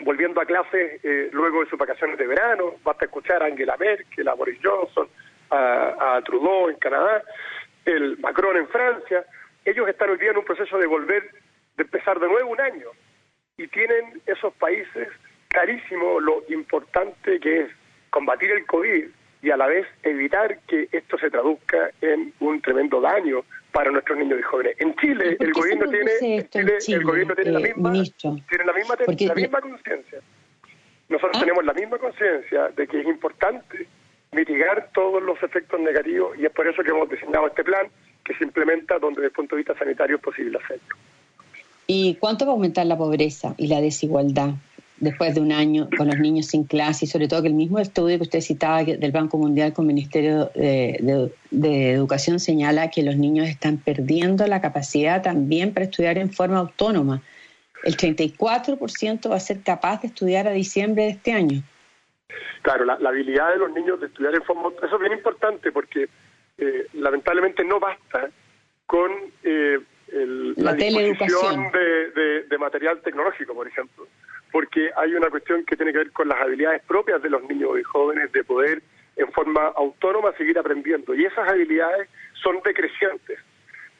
volviendo 0.00 0.40
a 0.40 0.44
clases 0.44 1.00
eh, 1.04 1.28
luego 1.32 1.62
de 1.62 1.70
sus 1.70 1.78
vacaciones 1.78 2.18
de 2.18 2.26
verano. 2.26 2.74
Basta 2.82 3.04
escuchar 3.04 3.42
a 3.42 3.46
Angela 3.46 3.76
Merkel, 3.78 4.28
a 4.28 4.34
Boris 4.34 4.58
Johnson, 4.62 5.08
a, 5.50 6.16
a 6.16 6.22
Trudeau 6.22 6.68
en 6.68 6.76
Canadá, 6.76 7.22
el 7.84 8.18
Macron 8.18 8.56
en 8.56 8.68
Francia. 8.68 9.24
Ellos 9.64 9.88
están 9.88 10.10
hoy 10.10 10.18
día 10.18 10.30
en 10.30 10.38
un 10.38 10.44
proceso 10.44 10.78
de 10.78 10.86
volver, 10.86 11.22
de 11.76 11.82
empezar 11.82 12.18
de 12.20 12.28
nuevo 12.28 12.50
un 12.50 12.60
año, 12.60 12.88
y 13.56 13.66
tienen 13.68 14.20
esos 14.26 14.52
países 14.54 15.08
clarísimo 15.48 16.20
lo 16.20 16.42
importante 16.48 17.38
que 17.38 17.60
es 17.60 17.70
combatir 18.10 18.50
el 18.50 18.66
COVID 18.66 19.06
y 19.42 19.50
a 19.50 19.56
la 19.56 19.66
vez 19.66 19.86
evitar 20.02 20.58
que 20.66 20.88
esto 20.90 21.18
se 21.18 21.30
traduzca 21.30 21.90
en 22.00 22.32
un 22.40 22.60
tremendo 22.60 23.00
daño 23.00 23.44
para 23.74 23.90
nuestros 23.90 24.16
niños 24.16 24.38
y 24.38 24.42
jóvenes. 24.42 24.76
En 24.78 24.94
Chile 24.94 25.36
el 25.40 25.52
gobierno 25.52 25.90
tiene, 25.90 26.46
el 26.86 27.04
gobierno 27.04 27.34
tiene 27.34 27.50
la 27.50 27.58
eh, 27.58 27.74
misma 27.74 27.92
tiene 27.92 28.64
la 28.64 28.72
misma 28.72 28.96
la 28.96 29.34
misma 29.34 29.60
conciencia. 29.60 30.20
Nosotros 31.08 31.36
¿Ah? 31.36 31.40
tenemos 31.40 31.64
la 31.64 31.74
misma 31.74 31.98
conciencia 31.98 32.68
de 32.68 32.86
que 32.86 33.00
es 33.00 33.06
importante 33.06 33.86
mitigar 34.30 34.90
todos 34.94 35.20
los 35.22 35.42
efectos 35.42 35.80
negativos 35.80 36.38
y 36.38 36.46
es 36.46 36.52
por 36.52 36.68
eso 36.68 36.82
que 36.84 36.90
hemos 36.90 37.10
diseñado 37.10 37.48
este 37.48 37.64
plan 37.64 37.88
que 38.24 38.34
se 38.34 38.44
implementa 38.44 38.98
donde 39.00 39.20
desde 39.20 39.26
el 39.26 39.32
punto 39.32 39.56
de 39.56 39.62
vista 39.62 39.76
sanitario 39.76 40.16
es 40.16 40.22
posible 40.22 40.56
hacerlo. 40.62 40.96
¿Y 41.88 42.14
cuánto 42.14 42.46
va 42.46 42.52
a 42.52 42.54
aumentar 42.54 42.86
la 42.86 42.96
pobreza 42.96 43.54
y 43.58 43.66
la 43.66 43.80
desigualdad 43.80 44.54
después 44.98 45.34
de 45.34 45.40
un 45.40 45.52
año 45.52 45.88
con 45.96 46.06
los 46.06 46.18
niños 46.18 46.46
sin 46.46 46.64
clase 46.64 47.04
y 47.04 47.08
sobre 47.08 47.28
todo 47.28 47.42
que 47.42 47.48
el 47.48 47.54
mismo 47.54 47.78
estudio 47.78 48.16
que 48.16 48.22
usted 48.22 48.40
citaba 48.40 48.84
del 48.84 49.12
Banco 49.12 49.38
Mundial 49.38 49.72
con 49.72 49.84
el 49.84 49.88
Ministerio 49.88 50.50
de, 50.54 51.30
Educación 51.92 52.38
señala 52.40 52.90
que 52.90 53.02
los 53.02 53.16
niños 53.16 53.48
están 53.48 53.78
perdiendo 53.78 54.46
la 54.46 54.60
capacidad 54.60 55.22
también 55.22 55.72
para 55.72 55.86
estudiar 55.86 56.18
en 56.18 56.32
forma 56.32 56.58
autónoma? 56.58 57.22
El 57.82 57.96
34% 57.96 59.30
va 59.30 59.36
a 59.36 59.40
ser 59.40 59.62
capaz 59.62 60.02
de 60.02 60.08
estudiar 60.08 60.48
a 60.48 60.52
diciembre 60.52 61.04
de 61.04 61.10
este 61.10 61.32
año. 61.32 61.62
Claro, 62.62 62.84
la, 62.84 62.98
la 62.98 63.10
habilidad 63.10 63.50
de 63.50 63.58
los 63.58 63.72
niños 63.72 64.00
de 64.00 64.06
estudiar 64.06 64.34
en 64.34 64.42
forma 64.42 64.70
eso 64.82 64.96
es 64.96 65.00
bien 65.00 65.12
importante 65.12 65.70
porque 65.70 66.08
eh, 66.56 66.86
lamentablemente 66.92 67.64
no 67.64 67.80
basta 67.80 68.30
con 68.86 69.10
eh, 69.42 69.78
la, 70.56 70.74
disposición 70.74 71.72
de, 71.72 72.58
material 72.58 73.00
tecnológico, 73.02 73.54
por 73.54 73.66
ejemplo, 73.66 74.06
porque 74.74 74.90
hay 74.96 75.14
una 75.14 75.30
cuestión 75.30 75.64
que 75.64 75.76
tiene 75.76 75.92
que 75.92 75.98
ver 75.98 76.12
con 76.12 76.28
las 76.28 76.40
habilidades 76.40 76.82
propias 76.82 77.22
de 77.22 77.30
los 77.30 77.42
niños 77.44 77.78
y 77.78 77.82
jóvenes 77.84 78.32
de 78.32 78.42
poder 78.42 78.82
en 79.16 79.30
forma 79.30 79.66
autónoma 79.76 80.32
seguir 80.32 80.58
aprendiendo. 80.58 81.14
Y 81.14 81.24
esas 81.24 81.48
habilidades 81.48 82.08
son 82.42 82.60
decrecientes. 82.64 83.38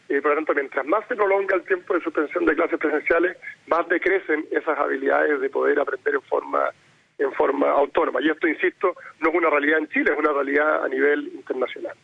por 0.08 0.30
lo 0.30 0.34
tanto, 0.34 0.54
mientras 0.54 0.84
más 0.86 1.06
se 1.06 1.14
prolonga 1.14 1.54
el 1.54 1.62
tiempo 1.62 1.94
de 1.94 2.00
suspensión 2.00 2.44
de 2.46 2.56
clases 2.56 2.78
presenciales, 2.80 3.36
más 3.68 3.88
decrecen 3.88 4.46
esas 4.50 4.76
habilidades 4.76 5.40
de 5.40 5.48
poder 5.48 5.78
aprender 5.78 6.14
en 6.14 6.22
forma 6.22 6.70
en 7.18 7.32
forma 7.34 7.70
autónoma. 7.70 8.20
Y 8.20 8.28
esto, 8.28 8.48
insisto, 8.48 8.96
no 9.20 9.28
es 9.28 9.34
una 9.36 9.50
realidad 9.50 9.78
en 9.78 9.88
Chile, 9.90 10.10
es 10.12 10.18
una 10.18 10.32
realidad 10.32 10.84
a 10.84 10.88
nivel 10.88 11.30
internacional. 11.34 11.96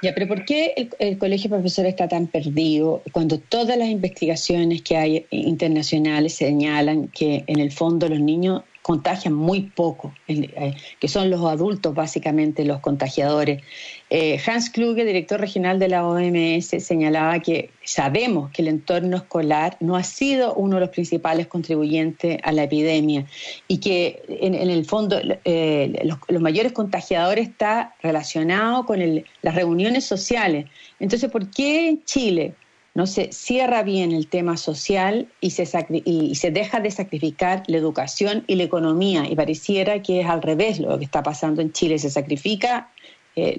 Ya, 0.00 0.14
pero 0.14 0.28
¿por 0.28 0.44
qué 0.44 0.74
el, 0.76 0.90
el, 1.00 1.18
colegio 1.18 1.50
profesor 1.50 1.86
está 1.86 2.06
tan 2.06 2.28
perdido 2.28 3.02
cuando 3.12 3.38
todas 3.40 3.76
las 3.76 3.88
investigaciones 3.88 4.82
que 4.82 4.96
hay 4.96 5.26
internacionales 5.30 6.34
señalan 6.34 7.08
que 7.08 7.42
en 7.48 7.58
el 7.58 7.72
fondo 7.72 8.08
los 8.08 8.20
niños 8.20 8.62
contagian 8.88 9.34
muy 9.34 9.64
poco, 9.64 10.14
eh, 10.28 10.74
que 10.98 11.08
son 11.08 11.28
los 11.28 11.44
adultos 11.44 11.94
básicamente 11.94 12.64
los 12.64 12.80
contagiadores. 12.80 13.62
Eh, 14.10 14.40
Hans 14.46 14.70
Kluge, 14.70 15.04
director 15.04 15.38
regional 15.38 15.78
de 15.78 15.88
la 15.88 16.06
OMS, 16.06 16.68
señalaba 16.82 17.40
que 17.40 17.70
sabemos 17.84 18.50
que 18.50 18.62
el 18.62 18.68
entorno 18.68 19.18
escolar 19.18 19.76
no 19.80 19.96
ha 19.96 20.02
sido 20.02 20.54
uno 20.54 20.76
de 20.76 20.80
los 20.80 20.90
principales 20.90 21.46
contribuyentes 21.46 22.38
a 22.42 22.52
la 22.52 22.62
epidemia 22.62 23.26
y 23.66 23.78
que 23.78 24.22
en, 24.28 24.54
el 24.54 24.84
fondo 24.86 25.20
eh, 25.44 26.00
los, 26.04 26.40
mayores 26.40 26.72
contagiadores 26.72 27.48
está 27.48 27.94
relacionado 28.02 28.86
con 28.86 28.98
las 29.42 29.54
reuniones 29.54 30.04
sociales. 30.04 30.66
Entonces, 31.00 31.30
¿por 31.30 31.50
qué 31.50 31.88
en 31.88 32.04
Chile? 32.04 32.54
no 32.94 33.06
se 33.06 33.30
cierra 33.30 33.84
bien 33.84 34.10
el 34.10 34.26
tema 34.26 34.56
social 34.56 35.28
y 35.40 35.50
se, 35.50 35.68
y 36.04 36.34
se 36.34 36.50
deja 36.50 36.80
de 36.80 36.90
sacrificar 36.90 37.62
la 37.68 37.76
educación 37.76 38.42
y 38.48 38.56
la 38.56 38.64
economía. 38.64 39.24
Y 39.30 39.36
pareciera 39.36 40.02
que 40.02 40.22
es 40.22 40.26
al 40.26 40.42
revés 40.42 40.80
lo 40.80 40.98
que 40.98 41.04
está 41.04 41.22
pasando 41.22 41.62
en 41.62 41.70
Chile. 41.70 42.00
Se 42.00 42.10
sacrifica 42.10 42.90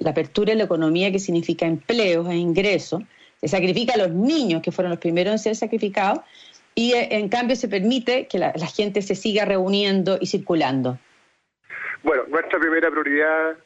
la 0.00 0.10
apertura 0.10 0.52
de 0.52 0.58
la 0.58 0.64
economía, 0.64 1.10
que 1.12 1.18
significa 1.18 1.66
empleos 1.66 2.28
e 2.28 2.36
ingresos. 2.36 3.02
Se 3.40 3.48
sacrifica 3.48 3.94
a 3.94 3.98
los 3.98 4.10
niños, 4.10 4.62
que 4.62 4.72
fueron 4.72 4.90
los 4.90 5.00
primeros 5.00 5.32
en 5.32 5.38
ser 5.38 5.56
sacrificados. 5.56 6.20
Y 6.74 6.92
eh, 6.92 7.08
en 7.10 7.28
cambio 7.28 7.56
se 7.56 7.68
permite 7.68 8.26
que 8.26 8.38
la, 8.38 8.52
gente 8.52 9.02
se 9.02 9.14
siga 9.14 9.44
reuniendo 9.44 10.18
y 10.20 10.26
circulando. 10.26 10.98
Bueno, 12.02 12.24
nuestra 12.28 12.58
primera 12.58 12.90
prioridad 12.90 13.56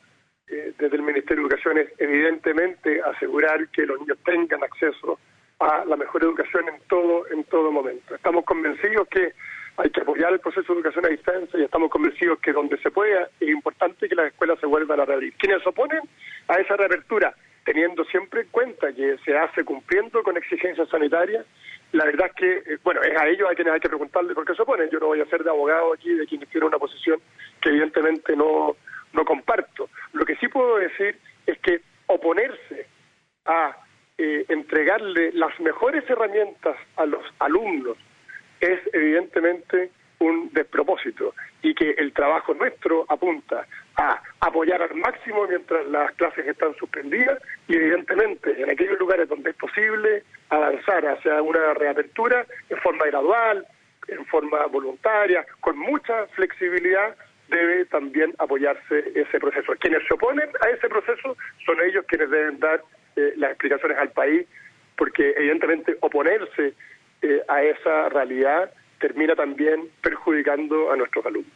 eh, 0.48 0.72
desde 0.78 0.96
el 0.96 1.02
Ministerio 1.02 1.42
de 1.42 1.48
Educación 1.48 1.78
es 1.78 1.88
evidentemente 1.98 3.00
asegurar 3.02 3.68
que 3.68 3.86
los 3.86 4.00
niños 4.00 4.18
tengan 4.24 4.62
acceso 4.62 5.18
a 5.60 5.84
la 5.84 5.96
mejor 5.96 6.22
educación 6.24 6.68
en 6.68 6.80
todo, 6.88 7.28
en 7.30 7.44
todo 7.44 7.70
momento. 7.70 8.14
Estamos 8.14 8.44
convencidos 8.44 9.06
que 9.08 9.32
hay 9.76 9.90
que 9.90 10.00
apoyar 10.00 10.32
el 10.32 10.40
proceso 10.40 10.72
de 10.72 10.80
educación 10.80 11.06
a 11.06 11.08
distancia 11.08 11.58
y 11.58 11.64
estamos 11.64 11.90
convencidos 11.90 12.38
que 12.40 12.52
donde 12.52 12.76
se 12.78 12.90
pueda 12.90 13.28
es 13.40 13.48
importante 13.48 14.08
que 14.08 14.14
las 14.14 14.26
escuelas 14.26 14.58
se 14.60 14.66
vuelvan 14.66 15.00
a 15.00 15.04
reabrir. 15.04 15.34
Quienes 15.34 15.62
se 15.62 15.68
oponen 15.68 16.02
a 16.48 16.54
esa 16.54 16.76
reapertura, 16.76 17.34
teniendo 17.64 18.04
siempre 18.04 18.42
en 18.42 18.48
cuenta 18.48 18.92
que 18.92 19.16
se 19.24 19.36
hace 19.36 19.64
cumpliendo 19.64 20.22
con 20.22 20.36
exigencias 20.36 20.88
sanitarias, 20.88 21.44
la 21.92 22.04
verdad 22.04 22.28
es 22.28 22.34
que, 22.34 22.72
eh, 22.72 22.78
bueno, 22.84 23.02
es 23.02 23.16
a 23.20 23.26
ellos 23.26 23.48
a 23.50 23.54
quienes 23.54 23.74
hay 23.74 23.80
que 23.80 23.88
preguntarle 23.88 24.34
por 24.34 24.44
qué 24.44 24.54
se 24.54 24.62
oponen. 24.62 24.90
Yo 24.90 25.00
no 25.00 25.06
voy 25.06 25.20
a 25.20 25.26
ser 25.26 25.42
de 25.42 25.50
abogado 25.50 25.92
aquí 25.92 26.12
de 26.12 26.26
quienes 26.26 26.48
tienen 26.50 26.68
una 26.68 26.78
posición 26.78 27.20
que 27.60 27.70
evidentemente 27.70 28.36
no, 28.36 28.76
no 29.12 29.24
comparto. 29.24 29.88
Lo 30.12 30.24
que 30.24 30.36
sí 30.36 30.48
puedo 30.48 30.76
decir 30.76 31.18
es 31.46 31.58
que 31.58 31.80
oponerse 32.06 32.86
a 33.46 33.76
eh, 34.18 34.44
entregarle 34.48 35.32
las 35.32 35.58
mejores 35.58 36.08
herramientas 36.08 36.76
a 36.96 37.06
los 37.06 37.22
alumnos 37.40 37.96
es 38.72 38.80
evidentemente 38.92 39.90
un 40.20 40.50
despropósito 40.52 41.34
y 41.62 41.74
que 41.74 41.90
el 41.92 42.12
trabajo 42.12 42.54
nuestro 42.54 43.04
apunta 43.08 43.66
a 43.96 44.22
apoyar 44.40 44.82
al 44.82 44.94
máximo 44.94 45.46
mientras 45.48 45.86
las 45.86 46.12
clases 46.12 46.46
están 46.46 46.74
suspendidas 46.76 47.40
y 47.68 47.76
evidentemente 47.76 48.60
en 48.60 48.70
aquellos 48.70 48.98
lugares 48.98 49.28
donde 49.28 49.50
es 49.50 49.56
posible 49.56 50.22
avanzar 50.50 51.06
hacia 51.06 51.42
una 51.42 51.74
reapertura 51.74 52.46
en 52.68 52.78
forma 52.78 53.06
gradual, 53.06 53.66
en 54.08 54.24
forma 54.26 54.66
voluntaria, 54.66 55.44
con 55.60 55.78
mucha 55.78 56.26
flexibilidad 56.28 57.16
debe 57.48 57.84
también 57.86 58.34
apoyarse 58.38 59.12
ese 59.14 59.38
proceso. 59.38 59.74
Quienes 59.78 60.06
se 60.06 60.14
oponen 60.14 60.48
a 60.60 60.70
ese 60.70 60.88
proceso 60.88 61.36
son 61.64 61.80
ellos 61.82 62.04
quienes 62.08 62.30
deben 62.30 62.58
dar 62.58 62.82
eh, 63.16 63.34
las 63.36 63.50
explicaciones 63.50 63.98
al 63.98 64.10
país, 64.10 64.46
porque 64.96 65.34
evidentemente 65.36 65.96
oponerse 66.00 66.74
eh, 67.24 67.42
a 67.48 67.62
esa 67.62 68.10
realidad 68.10 68.70
termina 69.00 69.34
también 69.34 69.88
perjudicando 70.02 70.92
a 70.92 70.96
nuestros 70.96 71.24
alumnos. 71.24 71.52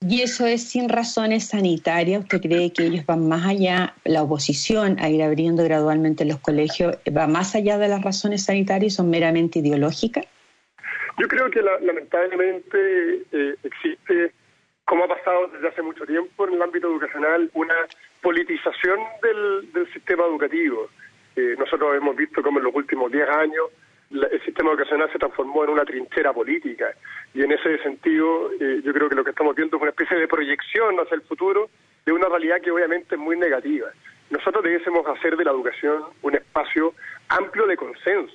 ¿Y 0.00 0.22
eso 0.22 0.46
es 0.46 0.70
sin 0.70 0.88
razones 0.88 1.48
sanitarias? 1.48 2.22
¿Usted 2.22 2.40
cree 2.40 2.72
que 2.72 2.84
ellos 2.84 3.04
van 3.04 3.28
más 3.28 3.44
allá, 3.44 3.94
la 4.04 4.22
oposición 4.22 4.96
a 5.00 5.08
ir 5.08 5.20
abriendo 5.24 5.64
gradualmente 5.64 6.24
los 6.24 6.38
colegios, 6.38 6.96
va 7.16 7.26
más 7.26 7.56
allá 7.56 7.78
de 7.78 7.88
las 7.88 8.02
razones 8.02 8.44
sanitarias 8.44 8.92
y 8.92 8.96
son 8.96 9.10
meramente 9.10 9.58
ideológicas? 9.58 10.24
Yo 11.18 11.26
creo 11.26 11.50
que 11.50 11.62
lamentablemente 11.62 13.24
eh, 13.32 13.56
existe, 13.64 14.32
como 14.84 15.02
ha 15.02 15.08
pasado 15.08 15.48
desde 15.48 15.66
hace 15.66 15.82
mucho 15.82 16.06
tiempo 16.06 16.46
en 16.46 16.54
el 16.54 16.62
ámbito 16.62 16.86
educacional, 16.86 17.50
una 17.54 17.74
politización 18.22 19.00
del, 19.20 19.72
del 19.72 19.92
sistema 19.92 20.26
educativo. 20.26 20.88
Eh, 21.34 21.56
nosotros 21.58 21.96
hemos 21.96 22.14
visto 22.14 22.40
cómo 22.40 22.60
en 22.60 22.66
los 22.66 22.74
últimos 22.74 23.10
10 23.10 23.28
años 23.30 23.66
el 24.10 24.42
sistema 24.44 24.70
educacional 24.70 25.10
se 25.12 25.18
transformó 25.18 25.64
en 25.64 25.70
una 25.70 25.84
trinchera 25.84 26.32
política 26.32 26.94
y 27.34 27.42
en 27.42 27.52
ese 27.52 27.78
sentido 27.82 28.50
eh, 28.58 28.80
yo 28.82 28.92
creo 28.92 29.08
que 29.08 29.14
lo 29.14 29.24
que 29.24 29.30
estamos 29.30 29.54
viendo 29.54 29.76
es 29.76 29.82
una 29.82 29.90
especie 29.90 30.16
de 30.16 30.26
proyección 30.26 30.98
hacia 30.98 31.14
el 31.14 31.22
futuro 31.22 31.68
de 32.06 32.12
una 32.12 32.28
realidad 32.28 32.60
que 32.62 32.70
obviamente 32.70 33.14
es 33.14 33.20
muy 33.20 33.36
negativa. 33.36 33.88
Nosotros 34.30 34.64
debiésemos 34.64 35.06
hacer 35.06 35.36
de 35.36 35.44
la 35.44 35.50
educación 35.50 36.04
un 36.22 36.34
espacio 36.34 36.94
amplio 37.28 37.66
de 37.66 37.76
consenso. 37.76 38.34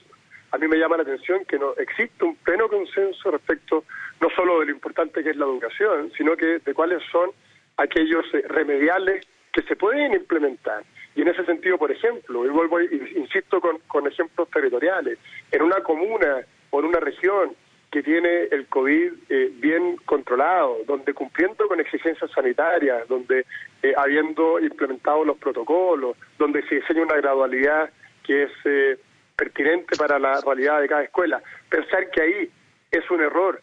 A 0.52 0.58
mí 0.60 0.68
me 0.68 0.78
llama 0.78 0.98
la 0.98 1.04
atención 1.04 1.44
que 1.46 1.58
no 1.58 1.74
existe 1.78 2.24
un 2.24 2.36
pleno 2.36 2.68
consenso 2.68 3.32
respecto 3.32 3.84
no 4.22 4.30
solo 4.36 4.60
de 4.60 4.68
lo 4.68 4.72
importante 4.72 5.24
que 5.24 5.32
es 5.32 5.36
la 5.36 5.46
educación, 5.46 6.12
sino 6.16 6.38
que 6.38 6.60
de 6.60 6.74
cuáles 6.74 7.02
son 7.12 7.32
aquellos 7.78 8.26
eh, 8.34 8.44
remediales 8.48 9.26
que 9.52 9.64
se 9.64 9.76
pueden 9.76 10.14
implementar. 10.14 10.84
Y 11.16 11.22
en 11.22 11.28
ese 11.28 11.46
sentido, 11.46 11.78
por 11.78 11.92
ejemplo, 11.92 12.46
y 12.46 12.50
vuelvo, 12.50 12.82
insisto 12.82 13.62
con, 13.62 13.80
con 13.88 14.08
ejemplos 14.08 14.50
territoriales, 14.50 15.20
en 15.52 15.62
una 15.62 15.82
comuna 15.82 16.46
o 16.72 16.80
en 16.80 16.86
una 16.86 17.00
región 17.00 17.56
que 17.94 18.02
tiene 18.02 18.46
el 18.50 18.66
COVID 18.66 19.14
eh, 19.30 19.52
bien 19.54 19.98
controlado, 20.06 20.80
donde 20.88 21.14
cumpliendo 21.14 21.68
con 21.68 21.80
exigencias 21.80 22.32
sanitarias, 22.32 23.08
donde 23.08 23.46
eh, 23.84 23.94
habiendo 23.96 24.60
implementado 24.60 25.24
los 25.24 25.38
protocolos, 25.38 26.18
donde 26.40 26.68
se 26.68 26.78
diseña 26.78 27.04
una 27.04 27.18
gradualidad 27.18 27.92
que 28.24 28.44
es 28.44 28.52
eh, 28.66 28.98
pertinente 29.36 29.96
para 29.96 30.18
la 30.18 30.42
realidad 30.42 30.82
de 30.82 30.88
cada 30.88 31.04
escuela, 31.04 31.44
pensar 31.70 32.10
que 32.10 32.22
ahí 32.24 32.52
es 32.90 33.12
un 33.12 33.22
error. 33.22 33.62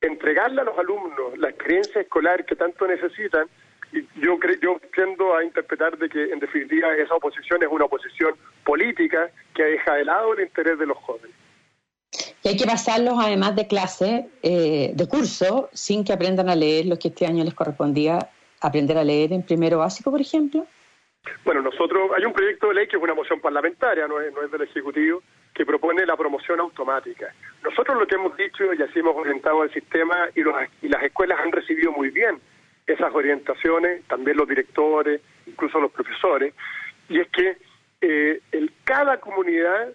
Entregarle 0.00 0.60
a 0.60 0.64
los 0.64 0.76
alumnos 0.76 1.38
la 1.38 1.50
experiencia 1.50 2.00
escolar 2.00 2.44
que 2.44 2.56
tanto 2.56 2.84
necesitan 2.84 3.46
yo, 3.92 4.38
creo, 4.38 4.56
yo 4.60 4.80
tiendo 4.94 5.36
a 5.36 5.44
interpretar 5.44 5.96
de 5.98 6.08
que, 6.08 6.24
en 6.24 6.38
definitiva, 6.38 6.94
esa 6.94 7.14
oposición 7.14 7.62
es 7.62 7.68
una 7.70 7.86
oposición 7.86 8.34
política 8.64 9.30
que 9.54 9.64
deja 9.64 9.94
de 9.94 10.04
lado 10.04 10.34
el 10.34 10.40
interés 10.40 10.78
de 10.78 10.86
los 10.86 10.98
jóvenes. 10.98 11.34
Y 12.42 12.48
hay 12.48 12.56
que 12.56 12.66
pasarlos, 12.66 13.14
además 13.18 13.56
de 13.56 13.66
clase, 13.66 14.28
eh, 14.42 14.92
de 14.94 15.08
curso, 15.08 15.68
sin 15.72 16.04
que 16.04 16.12
aprendan 16.12 16.48
a 16.48 16.56
leer 16.56 16.86
lo 16.86 16.98
que 16.98 17.08
este 17.08 17.26
año 17.26 17.44
les 17.44 17.54
correspondía 17.54 18.18
aprender 18.60 18.96
a 18.98 19.04
leer 19.04 19.32
en 19.32 19.42
primero 19.42 19.78
básico, 19.78 20.10
por 20.10 20.20
ejemplo. 20.20 20.66
Bueno, 21.44 21.62
nosotros, 21.62 22.10
hay 22.16 22.24
un 22.24 22.32
proyecto 22.32 22.68
de 22.68 22.74
ley 22.74 22.86
que 22.86 22.96
es 22.96 23.02
una 23.02 23.14
moción 23.14 23.40
parlamentaria, 23.40 24.06
no 24.06 24.20
es, 24.20 24.32
no 24.32 24.42
es 24.42 24.50
del 24.50 24.62
Ejecutivo, 24.62 25.22
que 25.54 25.66
propone 25.66 26.06
la 26.06 26.16
promoción 26.16 26.60
automática. 26.60 27.34
Nosotros 27.62 27.98
lo 27.98 28.06
que 28.06 28.14
hemos 28.14 28.36
dicho 28.36 28.72
y 28.72 28.82
así 28.82 29.00
hemos 29.00 29.16
orientado 29.16 29.62
al 29.62 29.72
sistema 29.72 30.28
y, 30.34 30.42
los, 30.42 30.54
y 30.80 30.88
las 30.88 31.02
escuelas 31.02 31.38
han 31.40 31.52
recibido 31.52 31.92
muy 31.92 32.10
bien 32.10 32.40
esas 32.88 33.14
orientaciones, 33.14 34.02
también 34.04 34.36
los 34.36 34.48
directores, 34.48 35.20
incluso 35.46 35.78
los 35.78 35.92
profesores, 35.92 36.54
y 37.08 37.20
es 37.20 37.28
que 37.28 37.56
eh, 38.00 38.40
el, 38.50 38.72
cada 38.84 39.20
comunidad 39.20 39.88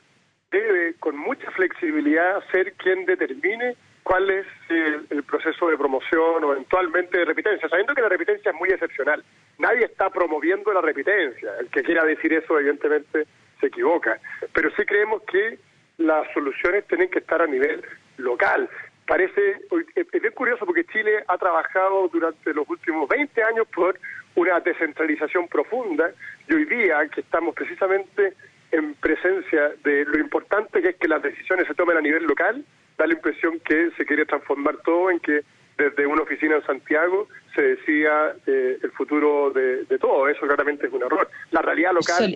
debe 0.51 0.93
con 0.99 1.17
mucha 1.17 1.49
flexibilidad 1.51 2.43
ser 2.51 2.73
quien 2.73 3.05
determine 3.05 3.75
cuál 4.03 4.29
es 4.29 4.45
el, 4.69 5.23
proceso 5.23 5.69
de 5.69 5.77
promoción 5.77 6.43
o 6.43 6.53
eventualmente 6.53 7.17
de 7.17 7.25
repitencia, 7.25 7.67
sabiendo 7.67 7.95
que 7.95 8.01
la 8.01 8.09
repitencia 8.09 8.51
es 8.51 8.57
muy 8.57 8.69
excepcional. 8.69 9.23
Nadie 9.57 9.85
está 9.85 10.09
promoviendo 10.09 10.71
la 10.73 10.81
repitencia. 10.81 11.51
El 11.59 11.69
que 11.69 11.81
quiera 11.81 12.03
decir 12.03 12.33
eso, 12.33 12.59
evidentemente, 12.59 13.25
se 13.59 13.67
equivoca. 13.67 14.19
Pero 14.53 14.69
sí 14.75 14.85
creemos 14.85 15.23
que 15.23 15.57
las 15.97 16.31
soluciones 16.33 16.85
tienen 16.87 17.09
que 17.09 17.19
estar 17.19 17.41
a 17.41 17.47
nivel 17.47 17.83
local 18.17 18.69
parece, 19.05 19.59
es 19.95 20.21
bien 20.21 20.33
curioso 20.33 20.65
porque 20.65 20.85
Chile 20.85 21.23
ha 21.27 21.37
trabajado 21.37 22.07
durante 22.07 22.53
los 22.53 22.67
últimos 22.69 23.07
20 23.09 23.43
años 23.43 23.67
por 23.73 23.99
una 24.35 24.59
descentralización 24.59 25.47
profunda 25.47 26.11
y 26.47 26.53
hoy 26.53 26.65
día 26.65 27.07
que 27.13 27.21
estamos 27.21 27.53
precisamente 27.55 28.33
en 28.71 28.95
presencia 28.95 29.71
de 29.83 30.05
lo 30.05 30.19
importante 30.19 30.81
que 30.81 30.89
es 30.89 30.95
que 30.95 31.07
las 31.07 31.21
decisiones 31.21 31.67
se 31.67 31.75
tomen 31.75 31.97
a 31.97 32.01
nivel 32.01 32.23
local, 32.23 32.65
da 32.97 33.05
la 33.05 33.13
impresión 33.13 33.59
que 33.59 33.91
se 33.97 34.05
quiere 34.05 34.25
transformar 34.25 34.77
todo 34.83 35.11
en 35.11 35.19
que 35.19 35.43
desde 35.77 36.05
una 36.05 36.23
oficina 36.23 36.55
en 36.55 36.65
Santiago 36.65 37.27
se 37.55 37.61
decía 37.61 38.35
eh, 38.45 38.77
el 38.81 38.91
futuro 38.91 39.51
de, 39.51 39.85
todo. 39.99 40.27
Eso 40.27 40.41
claramente 40.45 40.87
es 40.87 40.93
un 40.93 41.03
error. 41.03 41.29
La 41.51 41.61
realidad 41.61 41.93
local. 41.93 42.35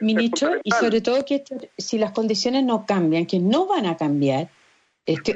ministro, 0.00 0.52
y 0.62 0.70
sobre 0.70 1.00
todo 1.00 1.24
que 1.24 1.42
si 1.76 1.98
las 1.98 2.12
condiciones 2.12 2.64
no 2.64 2.84
cambian, 2.86 3.26
que 3.26 3.38
no 3.38 3.66
van 3.66 3.86
a 3.86 3.96
cambiar, 3.96 4.48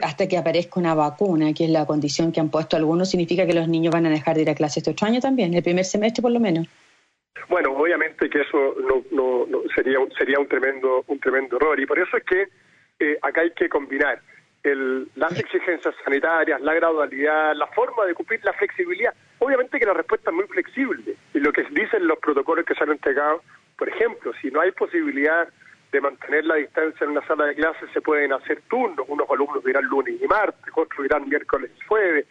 hasta 0.03 0.29
que 0.29 0.39
aparezca 0.39 0.81
una 0.81 0.95
vacuna, 0.95 1.53
que 1.53 1.65
es 1.65 1.71
la 1.71 1.85
condición 1.87 2.33
que 2.33 2.41
han 2.41 2.51
puesto 2.51 2.77
algunos, 2.77 3.11
significa 3.11 3.47
que 3.47 3.53
los 3.53 3.69
niños 3.69 3.93
van 3.93 4.07
a 4.07 4.11
dejar 4.11 4.37
de 4.37 4.43
ir 4.43 4.51
a 4.51 4.55
clase 4.55 4.81
este 4.81 4.91
otro 4.93 5.07
año 5.07 5.21
también, 5.21 5.53
el 5.55 5.63
primer 5.63 5.85
semestre 5.85 6.23
por 6.23 6.33
lo 6.33 6.41
menos. 6.41 6.67
Bueno, 7.49 7.73
obviamente 7.73 8.29
que 8.29 8.41
eso 8.41 8.75
no, 9.11 9.47
sería 9.75 9.99
sería 10.17 10.39
un 10.39 10.49
tremendo 10.49 11.05
un 11.07 11.21
tremendo 11.21 11.57
error 11.57 11.79
y 11.79 11.87
por 11.87 11.99
eso 11.99 12.17
es 12.17 12.25
que 12.25 12.49
eh, 12.99 13.19
acá 13.23 13.43
hay 13.43 13.53
que 13.53 13.69
combinar 13.69 14.21
las 15.15 15.39
exigencias 15.39 15.95
sanitarias, 16.05 16.61
la 16.61 16.75
gradualidad, 16.75 17.55
la 17.55 17.69
forma 17.69 18.05
de 18.05 18.13
cumplir, 18.13 18.45
la 18.45 18.53
flexibilidad. 18.53 19.15
Obviamente 19.39 19.79
que 19.79 19.87
la 19.87 19.95
respuesta 19.95 20.31
es 20.31 20.37
muy 20.37 20.47
flexible 20.47 21.15
y 21.33 21.39
lo 21.39 21.53
que 21.53 21.63
dicen 21.71 22.07
los 22.07 22.19
protocolos 22.19 22.67
que 22.67 22.75
se 22.75 22.85
han 22.85 22.91
entregado, 22.91 23.43
por 23.79 23.89
ejemplo, 23.89 24.33
si 24.43 24.51
no 24.51 24.61
hay 24.61 24.73
posibilidad 24.73 25.49
de 25.93 26.01
mantener 26.01 26.45
la 26.45 26.57
distancia 26.57 27.05
en 27.05 27.11
una 27.11 27.27
sala 27.27 27.47
de 27.47 27.55
clases, 27.55 27.89
se 27.93 28.01
pueden 28.01 28.33
hacer 28.33 28.63
turnos, 28.69 29.07
unos 29.09 29.29
alumnos 29.31 29.67
irán 29.67 29.85
lunes 29.85 30.21
y 30.21 30.27
martes, 30.27 30.73
otros 30.75 31.05
irán 31.05 31.29
miércoles 31.29 31.71
y 31.77 31.87
jueves, 31.87 32.27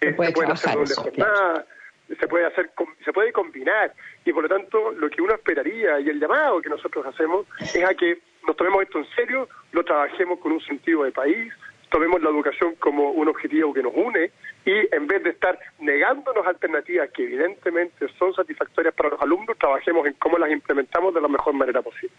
se, 0.00 0.08
eh, 0.08 0.14
puede 0.14 0.32
pueden 0.32 0.52
hacer 0.52 0.74
doble 0.74 0.94
jornada, 0.94 1.66
se 2.08 2.28
puede 2.28 2.46
hacer, 2.46 2.70
se 3.04 3.12
puede 3.12 3.32
combinar. 3.32 3.92
Y 4.24 4.32
por 4.32 4.44
lo 4.44 4.48
tanto 4.48 4.92
lo 4.92 5.10
que 5.10 5.22
uno 5.22 5.34
esperaría 5.34 6.00
y 6.00 6.08
el 6.08 6.20
llamado 6.20 6.60
que 6.60 6.70
nosotros 6.70 7.04
hacemos 7.06 7.46
es 7.60 7.84
a 7.84 7.94
que 7.94 8.18
nos 8.46 8.56
tomemos 8.56 8.82
esto 8.82 8.98
en 8.98 9.06
serio, 9.14 9.48
lo 9.72 9.84
trabajemos 9.84 10.38
con 10.40 10.52
un 10.52 10.60
sentido 10.60 11.04
de 11.04 11.12
país, 11.12 11.52
tomemos 11.90 12.22
la 12.22 12.30
educación 12.30 12.74
como 12.76 13.10
un 13.10 13.28
objetivo 13.28 13.72
que 13.74 13.82
nos 13.82 13.92
une 13.94 14.30
y 14.64 14.94
en 14.94 15.06
vez 15.06 15.22
de 15.22 15.30
estar 15.30 15.58
negándonos 15.78 16.46
alternativas 16.46 17.10
que 17.10 17.24
evidentemente 17.24 18.08
son 18.18 18.32
satisfactorias 18.34 18.94
para 18.94 19.10
los 19.10 19.20
alumnos, 19.20 19.58
trabajemos 19.58 20.06
en 20.06 20.14
cómo 20.14 20.38
las 20.38 20.50
implementamos 20.50 21.12
de 21.14 21.20
la 21.20 21.28
mejor 21.28 21.52
manera 21.52 21.82
posible. 21.82 22.16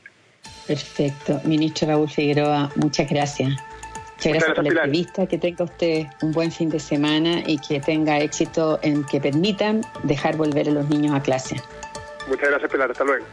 Perfecto. 0.68 1.42
Ministro 1.44 1.88
Raúl 1.88 2.10
Figueroa, 2.10 2.72
muchas 2.76 3.10
gracias. 3.10 3.50
Muchas 3.50 4.34
gracias, 4.34 4.56
por 4.56 4.64
la 4.64 4.70
entrevista, 4.70 5.28
que 5.28 5.38
tenga 5.38 5.66
usted 5.66 6.06
un 6.22 6.32
buen 6.32 6.52
fin 6.52 6.70
de 6.70 6.80
semana 6.80 7.44
y 7.46 7.58
que 7.58 7.82
tenga 7.82 8.20
éxito 8.20 8.80
en 8.82 9.04
que 9.04 9.20
permitan 9.20 9.82
dejar 10.04 10.38
volver 10.38 10.70
a 10.70 10.72
los 10.72 10.88
niños 10.88 11.14
a 11.14 11.22
clase. 11.22 11.62
Muchas 12.28 12.50
gracias, 12.50 12.72
Pilar. 12.72 12.92
Hasta 12.92 13.04
luego. 13.04 13.26